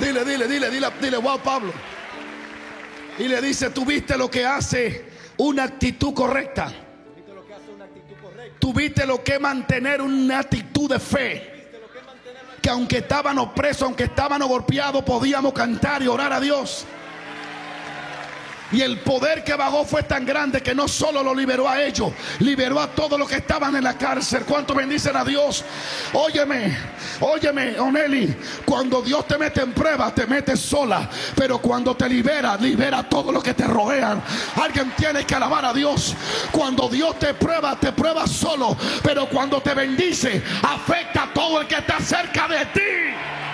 Dile, 0.00 0.24
dile, 0.24 0.48
dile, 0.48 0.70
dile, 0.70 0.88
dile, 1.00 1.16
wow, 1.18 1.38
Pablo. 1.38 1.72
Y 3.16 3.28
le 3.28 3.40
dice, 3.40 3.70
tú 3.70 3.84
viste 3.84 4.18
lo 4.18 4.28
que 4.28 4.44
hace 4.44 5.08
una 5.36 5.62
actitud 5.62 6.12
correcta. 6.12 6.74
Tuviste 8.58 9.06
lo 9.06 9.22
que 9.22 9.38
mantener 9.38 10.02
una 10.02 10.40
actitud 10.40 10.90
de 10.90 10.98
fe. 10.98 11.54
Que 12.60 12.70
aunque 12.70 12.98
estaban 12.98 13.38
opresos, 13.38 13.82
aunque 13.82 14.04
estaban 14.04 14.40
golpeados, 14.42 15.02
podíamos 15.04 15.52
cantar 15.52 16.02
y 16.02 16.08
orar 16.08 16.32
a 16.32 16.40
Dios. 16.40 16.84
Y 18.70 18.82
el 18.82 18.98
poder 19.00 19.42
que 19.44 19.54
bajó 19.54 19.84
fue 19.84 20.02
tan 20.02 20.26
grande 20.26 20.62
que 20.62 20.74
no 20.74 20.86
solo 20.88 21.22
lo 21.22 21.34
liberó 21.34 21.68
a 21.68 21.82
ellos, 21.82 22.12
liberó 22.40 22.78
a 22.80 22.88
todos 22.88 23.18
los 23.18 23.28
que 23.28 23.36
estaban 23.36 23.74
en 23.76 23.84
la 23.84 23.96
cárcel. 23.96 24.44
¿Cuánto 24.44 24.74
bendicen 24.74 25.16
a 25.16 25.24
Dios? 25.24 25.64
Óyeme, 26.12 26.76
óyeme, 27.20 27.80
Oneli, 27.80 28.36
cuando 28.66 29.00
Dios 29.00 29.26
te 29.26 29.38
mete 29.38 29.62
en 29.62 29.72
prueba, 29.72 30.14
te 30.14 30.26
metes 30.26 30.60
sola. 30.60 31.08
Pero 31.34 31.58
cuando 31.58 31.96
te 31.96 32.08
libera, 32.08 32.56
libera 32.56 32.98
a 32.98 33.08
todos 33.08 33.32
los 33.32 33.42
que 33.42 33.54
te 33.54 33.66
rodean. 33.66 34.22
Alguien 34.60 34.92
tiene 34.96 35.24
que 35.24 35.34
alabar 35.34 35.64
a 35.64 35.72
Dios. 35.72 36.14
Cuando 36.52 36.88
Dios 36.88 37.18
te 37.18 37.32
prueba, 37.34 37.74
te 37.80 37.92
prueba 37.92 38.26
solo. 38.26 38.76
Pero 39.02 39.28
cuando 39.30 39.62
te 39.62 39.72
bendice, 39.72 40.42
afecta 40.62 41.22
a 41.24 41.32
todo 41.32 41.62
el 41.62 41.66
que 41.66 41.76
está 41.76 42.00
cerca 42.00 42.46
de 42.46 42.66
ti. 42.66 43.47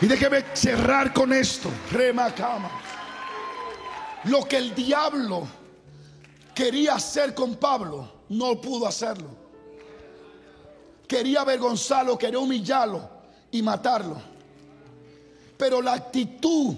Y 0.00 0.06
déjeme 0.06 0.44
cerrar 0.52 1.12
con 1.12 1.32
esto. 1.32 1.70
Rema 1.90 2.34
cama. 2.34 2.70
Lo 4.24 4.44
que 4.44 4.56
el 4.56 4.74
diablo 4.74 5.46
quería 6.54 6.94
hacer 6.94 7.34
con 7.34 7.56
Pablo, 7.56 8.24
no 8.30 8.60
pudo 8.60 8.86
hacerlo. 8.86 9.28
Quería 11.06 11.42
avergonzarlo, 11.42 12.18
quería 12.18 12.38
humillarlo 12.38 13.08
y 13.50 13.62
matarlo. 13.62 14.20
Pero 15.56 15.80
la 15.80 15.94
actitud 15.94 16.74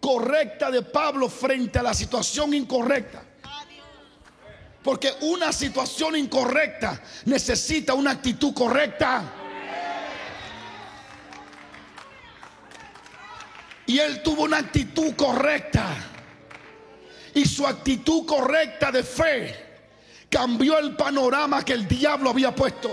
correcta 0.00 0.70
de 0.70 0.82
Pablo 0.82 1.28
frente 1.28 1.78
a 1.78 1.82
la 1.82 1.94
situación 1.94 2.52
incorrecta. 2.54 3.22
Porque 4.82 5.12
una 5.22 5.52
situación 5.52 6.16
incorrecta 6.16 7.00
necesita 7.26 7.94
una 7.94 8.12
actitud 8.12 8.52
correcta. 8.52 9.34
Y 13.88 13.98
él 13.98 14.22
tuvo 14.22 14.42
una 14.42 14.58
actitud 14.58 15.14
correcta. 15.16 15.86
Y 17.34 17.46
su 17.46 17.66
actitud 17.66 18.26
correcta 18.26 18.92
de 18.92 19.02
fe 19.02 19.56
cambió 20.28 20.78
el 20.78 20.94
panorama 20.94 21.64
que 21.64 21.72
el 21.72 21.88
diablo 21.88 22.30
había 22.30 22.54
puesto. 22.54 22.90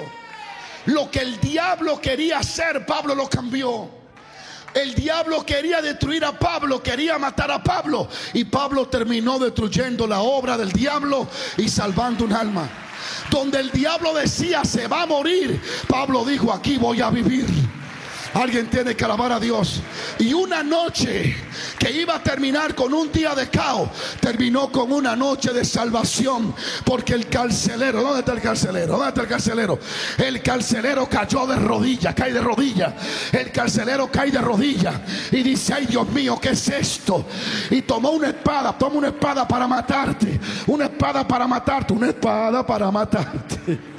Lo 0.86 1.12
que 1.12 1.20
el 1.20 1.38
diablo 1.42 2.00
quería 2.00 2.40
hacer, 2.40 2.86
Pablo 2.86 3.14
lo 3.14 3.28
cambió. 3.28 3.90
El 4.74 4.96
diablo 4.96 5.46
quería 5.46 5.82
destruir 5.82 6.24
a 6.24 6.40
Pablo, 6.40 6.82
quería 6.82 7.18
matar 7.18 7.52
a 7.52 7.62
Pablo. 7.62 8.08
Y 8.34 8.46
Pablo 8.46 8.88
terminó 8.88 9.38
destruyendo 9.38 10.08
la 10.08 10.22
obra 10.22 10.58
del 10.58 10.72
diablo 10.72 11.28
y 11.58 11.68
salvando 11.68 12.24
un 12.24 12.32
alma. 12.32 12.70
Donde 13.30 13.60
el 13.60 13.70
diablo 13.70 14.14
decía 14.14 14.64
se 14.64 14.88
va 14.88 15.02
a 15.02 15.06
morir, 15.06 15.62
Pablo 15.90 16.24
dijo 16.24 16.54
aquí 16.54 16.78
voy 16.78 17.02
a 17.02 17.10
vivir. 17.10 17.46
Alguien 18.36 18.70
tiene 18.70 18.98
que 18.98 19.06
alabar 19.06 19.32
a 19.32 19.40
Dios. 19.40 19.82
Y 20.20 20.34
una 20.34 20.62
noche 20.62 21.38
que 21.80 21.90
iba 21.90 22.16
a 22.16 22.22
terminar 22.22 22.76
con 22.76 22.94
un 22.94 23.10
día 23.10 23.34
de 23.34 23.50
caos, 23.50 23.90
terminó 24.20 24.70
con 24.70 24.92
una 24.92 25.16
noche 25.16 25.54
de 25.54 25.64
salvación. 25.64 26.54
Porque 26.84 27.14
el 27.14 27.28
carcelero, 27.28 28.02
¿dónde 28.02 28.20
está 28.20 28.34
el 28.34 28.42
carcelero? 28.42 28.88
¿Dónde 28.98 29.08
está 29.08 29.22
el 29.22 29.28
carcelero? 29.30 29.80
El 30.18 30.42
carcelero 30.42 31.08
cayó 31.08 31.48
de 31.48 31.56
rodillas, 31.56 32.14
cae 32.14 32.34
de 32.34 32.42
rodillas. 32.42 32.94
El 33.32 33.54
carcelero 33.54 34.12
cae 34.12 34.32
de 34.32 34.42
rodillas 34.42 34.96
y 35.32 35.42
dice, 35.42 35.74
ay 35.74 35.86
Dios 35.86 36.10
mío, 36.10 36.38
¿qué 36.42 36.50
es 36.50 36.68
esto? 36.68 37.26
Y 37.70 37.84
tomó 37.84 38.12
una 38.12 38.28
espada, 38.28 38.78
toma 38.78 38.98
una 38.98 39.08
espada 39.08 39.48
para 39.48 39.66
matarte. 39.66 40.38
Una 40.68 40.86
espada 40.86 41.26
para 41.26 41.48
matarte, 41.48 41.94
una 41.94 42.08
espada 42.08 42.68
para 42.68 42.92
matarte. 42.92 43.95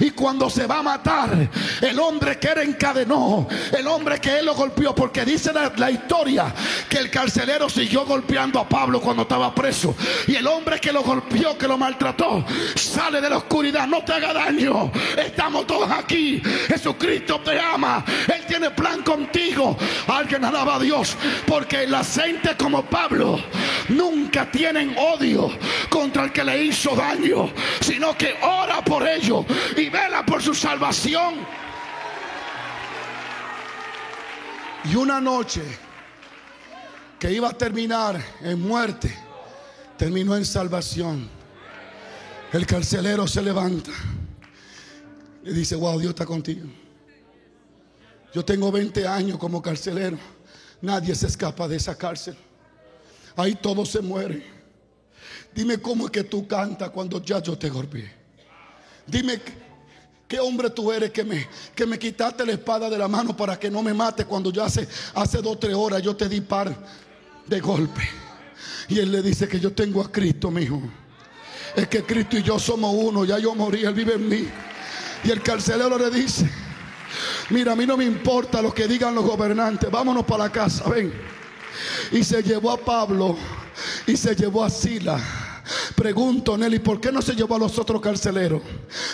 Y 0.00 0.10
cuando 0.10 0.48
se 0.50 0.66
va 0.66 0.78
a 0.78 0.82
matar, 0.82 1.48
el 1.80 1.98
hombre 1.98 2.38
que 2.38 2.48
él 2.48 2.58
encadenó, 2.58 3.46
el 3.76 3.86
hombre 3.86 4.20
que 4.20 4.38
él 4.38 4.46
lo 4.46 4.54
golpeó, 4.54 4.94
porque 4.94 5.24
dice 5.24 5.52
la, 5.52 5.90
historia 5.90 6.54
que 6.88 6.98
el 6.98 7.10
carcelero 7.10 7.68
siguió 7.68 8.04
golpeando 8.04 8.60
a 8.60 8.68
Pablo 8.68 9.00
cuando 9.00 9.22
estaba 9.22 9.54
preso. 9.54 9.94
Y 10.26 10.36
el 10.36 10.46
hombre 10.46 10.78
que 10.80 10.92
lo 10.92 11.02
golpeó, 11.02 11.56
que 11.56 11.66
lo 11.66 11.78
maltrató, 11.78 12.44
sale 12.74 13.20
de 13.20 13.30
la 13.30 13.38
oscuridad, 13.38 13.86
no 13.86 14.02
te 14.04 14.12
haga 14.12 14.32
daño. 14.32 14.92
Estamos 15.16 15.66
todos 15.66 15.90
aquí. 15.90 16.42
Jesucristo 16.68 17.40
te 17.40 17.58
ama. 17.58 18.04
Él 18.26 18.44
tiene 18.46 18.70
plan 18.70 19.02
contigo. 19.02 19.76
Alguien 20.06 20.44
alaba 20.44 20.76
a 20.76 20.78
Dios, 20.78 21.16
porque 21.46 21.86
la 21.86 22.04
gente 22.04 22.56
como 22.56 22.84
Pablo 22.84 23.40
nunca 23.88 24.50
tienen 24.50 24.94
odio 24.98 25.50
contra 25.88 26.24
el 26.24 26.32
que 26.32 26.44
le 26.44 26.64
hizo 26.64 26.94
daño, 26.94 27.50
sino 27.80 28.16
que 28.16 28.36
ora 28.42 28.82
por 28.82 29.06
ellos 29.06 29.44
y 29.76 29.88
vela 29.88 30.24
por 30.24 30.42
su 30.42 30.54
salvación. 30.54 31.36
Y 34.84 34.94
una 34.94 35.20
noche 35.20 35.62
que 37.18 37.32
iba 37.32 37.48
a 37.48 37.52
terminar 37.52 38.22
en 38.40 38.60
muerte, 38.60 39.14
terminó 39.96 40.36
en 40.36 40.44
salvación. 40.44 41.28
El 42.52 42.66
carcelero 42.66 43.26
se 43.26 43.42
levanta 43.42 43.90
y 45.44 45.52
dice, 45.52 45.76
wow, 45.76 45.98
Dios 45.98 46.10
está 46.10 46.24
contigo. 46.24 46.66
Yo 48.32 48.44
tengo 48.44 48.70
20 48.70 49.06
años 49.06 49.38
como 49.38 49.60
carcelero. 49.60 50.18
Nadie 50.80 51.14
se 51.14 51.26
escapa 51.26 51.66
de 51.66 51.76
esa 51.76 51.96
cárcel. 51.96 52.36
Ahí 53.36 53.54
todo 53.54 53.84
se 53.84 54.00
muere. 54.00 54.46
Dime 55.54 55.78
cómo 55.78 56.06
es 56.06 56.10
que 56.10 56.24
tú 56.24 56.46
cantas 56.46 56.90
cuando 56.90 57.22
ya 57.22 57.42
yo 57.42 57.58
te 57.58 57.68
golpeé. 57.68 58.17
Dime 59.08 59.40
qué 60.28 60.38
hombre 60.38 60.68
tú 60.68 60.92
eres 60.92 61.10
que 61.10 61.24
me, 61.24 61.48
que 61.74 61.86
me 61.86 61.98
quitaste 61.98 62.44
la 62.44 62.52
espada 62.52 62.90
de 62.90 62.98
la 62.98 63.08
mano 63.08 63.34
para 63.34 63.58
que 63.58 63.70
no 63.70 63.82
me 63.82 63.94
mate 63.94 64.26
cuando 64.26 64.52
ya 64.52 64.66
hace, 64.66 64.86
hace 65.14 65.38
dos 65.38 65.54
o 65.54 65.58
tres 65.58 65.74
horas 65.74 66.02
yo 66.02 66.14
te 66.14 66.28
di 66.28 66.42
par 66.42 66.76
de 67.46 67.60
golpe. 67.60 68.02
Y 68.88 68.98
él 68.98 69.10
le 69.10 69.22
dice 69.22 69.48
que 69.48 69.58
yo 69.58 69.72
tengo 69.72 70.02
a 70.02 70.12
Cristo, 70.12 70.50
mi 70.50 70.62
hijo. 70.62 70.82
Es 71.74 71.88
que 71.88 72.02
Cristo 72.02 72.36
y 72.36 72.42
yo 72.42 72.58
somos 72.58 72.94
uno, 72.94 73.24
ya 73.24 73.38
yo 73.38 73.54
morí, 73.54 73.84
él 73.84 73.94
vive 73.94 74.14
en 74.14 74.28
mí. 74.28 74.46
Y 75.24 75.30
el 75.30 75.42
carcelero 75.42 75.98
le 75.98 76.10
dice, 76.10 76.48
mira, 77.50 77.72
a 77.72 77.76
mí 77.76 77.86
no 77.86 77.96
me 77.96 78.04
importa 78.04 78.60
lo 78.60 78.72
que 78.72 78.86
digan 78.86 79.14
los 79.14 79.24
gobernantes, 79.24 79.90
vámonos 79.90 80.24
para 80.24 80.44
la 80.44 80.52
casa, 80.52 80.88
ven. 80.88 81.12
Y 82.12 82.24
se 82.24 82.42
llevó 82.42 82.72
a 82.72 82.76
Pablo 82.76 83.36
y 84.06 84.16
se 84.16 84.34
llevó 84.34 84.64
a 84.64 84.70
Sila 84.70 85.47
Pregunto, 85.94 86.56
Nelly, 86.56 86.78
¿por 86.78 87.00
qué 87.00 87.12
no 87.12 87.22
se 87.22 87.34
llevó 87.34 87.56
a 87.56 87.58
los 87.58 87.78
otros 87.78 88.00
carceleros? 88.00 88.62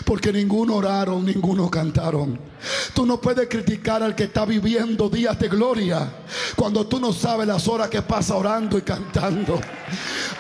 Porque 0.05 0.33
ninguno 0.33 0.77
oraron, 0.77 1.25
ninguno 1.25 1.71
cantaron. 1.71 2.39
Tú 2.95 3.05
no 3.05 3.21
puedes 3.21 3.49
criticar 3.49 4.03
al 4.03 4.15
que 4.15 4.25
está 4.25 4.45
viviendo 4.45 5.09
días 5.09 5.39
de 5.39 5.49
gloria 5.49 6.09
cuando 6.57 6.87
tú 6.87 7.01
no 7.01 7.13
sabes 7.13 7.47
las 7.47 7.69
horas 7.69 7.89
que 7.89 8.03
pasa 8.03 8.35
orando 8.37 8.79
y 8.79 8.83
cantando. 8.83 9.61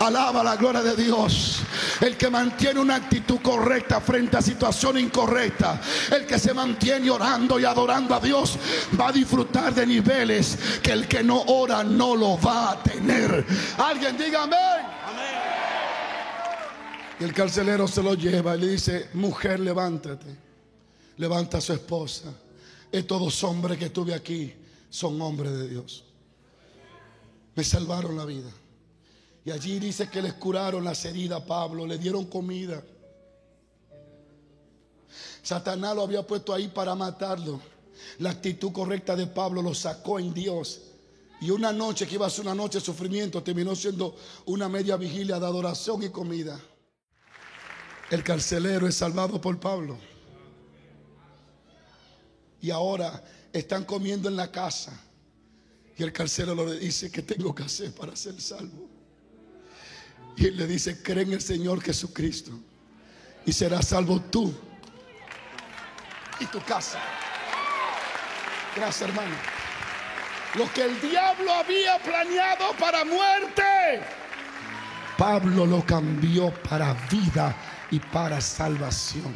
Alaba 0.00 0.42
la 0.42 0.56
gloria 0.56 0.82
de 0.82 0.96
Dios. 0.96 1.60
El 2.00 2.16
que 2.16 2.30
mantiene 2.30 2.80
una 2.80 2.96
actitud 2.96 3.40
correcta 3.42 4.00
frente 4.00 4.36
a 4.36 4.42
situación 4.42 4.98
incorrecta. 4.98 5.80
El 6.10 6.26
que 6.26 6.38
se 6.38 6.54
mantiene 6.54 7.10
orando 7.10 7.58
y 7.58 7.64
adorando 7.64 8.14
a 8.14 8.20
Dios 8.20 8.58
va 8.98 9.08
a 9.08 9.12
disfrutar 9.12 9.74
de 9.74 9.86
niveles 9.86 10.58
que 10.82 10.92
el 10.92 11.06
que 11.06 11.22
no 11.22 11.42
ora 11.46 11.84
no 11.84 12.16
lo 12.16 12.40
va 12.40 12.72
a 12.72 12.82
tener. 12.82 13.44
Alguien 13.78 14.16
diga 14.16 14.44
amén. 14.44 15.03
Y 17.20 17.24
el 17.24 17.32
carcelero 17.32 17.86
se 17.86 18.02
lo 18.02 18.14
lleva 18.14 18.56
y 18.56 18.60
le 18.60 18.68
dice, 18.68 19.08
mujer, 19.14 19.60
levántate. 19.60 20.36
Levanta 21.16 21.58
a 21.58 21.60
su 21.60 21.72
esposa. 21.72 22.34
Estos 22.90 23.20
dos 23.20 23.44
hombres 23.44 23.78
que 23.78 23.90
tuve 23.90 24.14
aquí 24.14 24.52
son 24.90 25.20
hombres 25.20 25.52
de 25.52 25.68
Dios. 25.68 26.04
Me 27.54 27.62
salvaron 27.62 28.16
la 28.16 28.24
vida. 28.24 28.50
Y 29.44 29.50
allí 29.50 29.78
dice 29.78 30.08
que 30.08 30.22
les 30.22 30.34
curaron 30.34 30.82
las 30.82 31.04
heridas 31.04 31.42
a 31.42 31.46
Pablo, 31.46 31.86
le 31.86 31.98
dieron 31.98 32.24
comida. 32.24 32.82
Satanás 35.42 35.94
lo 35.94 36.02
había 36.02 36.26
puesto 36.26 36.52
ahí 36.52 36.68
para 36.68 36.94
matarlo. 36.94 37.60
La 38.18 38.30
actitud 38.30 38.72
correcta 38.72 39.14
de 39.14 39.26
Pablo 39.26 39.62
lo 39.62 39.74
sacó 39.74 40.18
en 40.18 40.32
Dios. 40.34 40.80
Y 41.40 41.50
una 41.50 41.72
noche 41.72 42.06
que 42.06 42.14
iba 42.14 42.26
a 42.26 42.30
ser 42.30 42.46
una 42.46 42.54
noche 42.54 42.78
de 42.78 42.84
sufrimiento 42.84 43.42
terminó 43.42 43.76
siendo 43.76 44.16
una 44.46 44.68
media 44.68 44.96
vigilia 44.96 45.38
de 45.38 45.46
adoración 45.46 46.02
y 46.02 46.08
comida. 46.08 46.58
El 48.14 48.22
carcelero 48.22 48.86
es 48.86 48.94
salvado 48.94 49.40
por 49.40 49.58
Pablo. 49.58 49.98
Y 52.60 52.70
ahora 52.70 53.24
están 53.52 53.84
comiendo 53.84 54.28
en 54.28 54.36
la 54.36 54.52
casa. 54.52 54.92
Y 55.98 56.04
el 56.04 56.12
carcelero 56.12 56.64
le 56.64 56.78
dice, 56.78 57.10
¿qué 57.10 57.22
tengo 57.22 57.52
que 57.52 57.64
hacer 57.64 57.92
para 57.92 58.14
ser 58.14 58.40
salvo? 58.40 58.88
Y 60.36 60.46
él 60.46 60.56
le 60.56 60.68
dice, 60.68 61.02
cree 61.02 61.24
en 61.24 61.32
el 61.32 61.40
Señor 61.40 61.82
Jesucristo. 61.82 62.52
Y 63.46 63.52
serás 63.52 63.88
salvo 63.88 64.20
tú 64.20 64.54
y 66.38 66.46
tu 66.46 66.60
casa. 66.60 67.00
Gracias, 68.76 69.08
hermano. 69.08 69.34
Lo 70.54 70.72
que 70.72 70.84
el 70.84 71.00
diablo 71.00 71.52
había 71.52 71.98
planeado 71.98 72.76
para 72.78 73.04
muerte, 73.04 74.04
Pablo 75.18 75.66
lo 75.66 75.84
cambió 75.84 76.54
para 76.62 76.94
vida 77.10 77.63
y 77.91 77.99
para 78.01 78.41
salvación. 78.41 79.35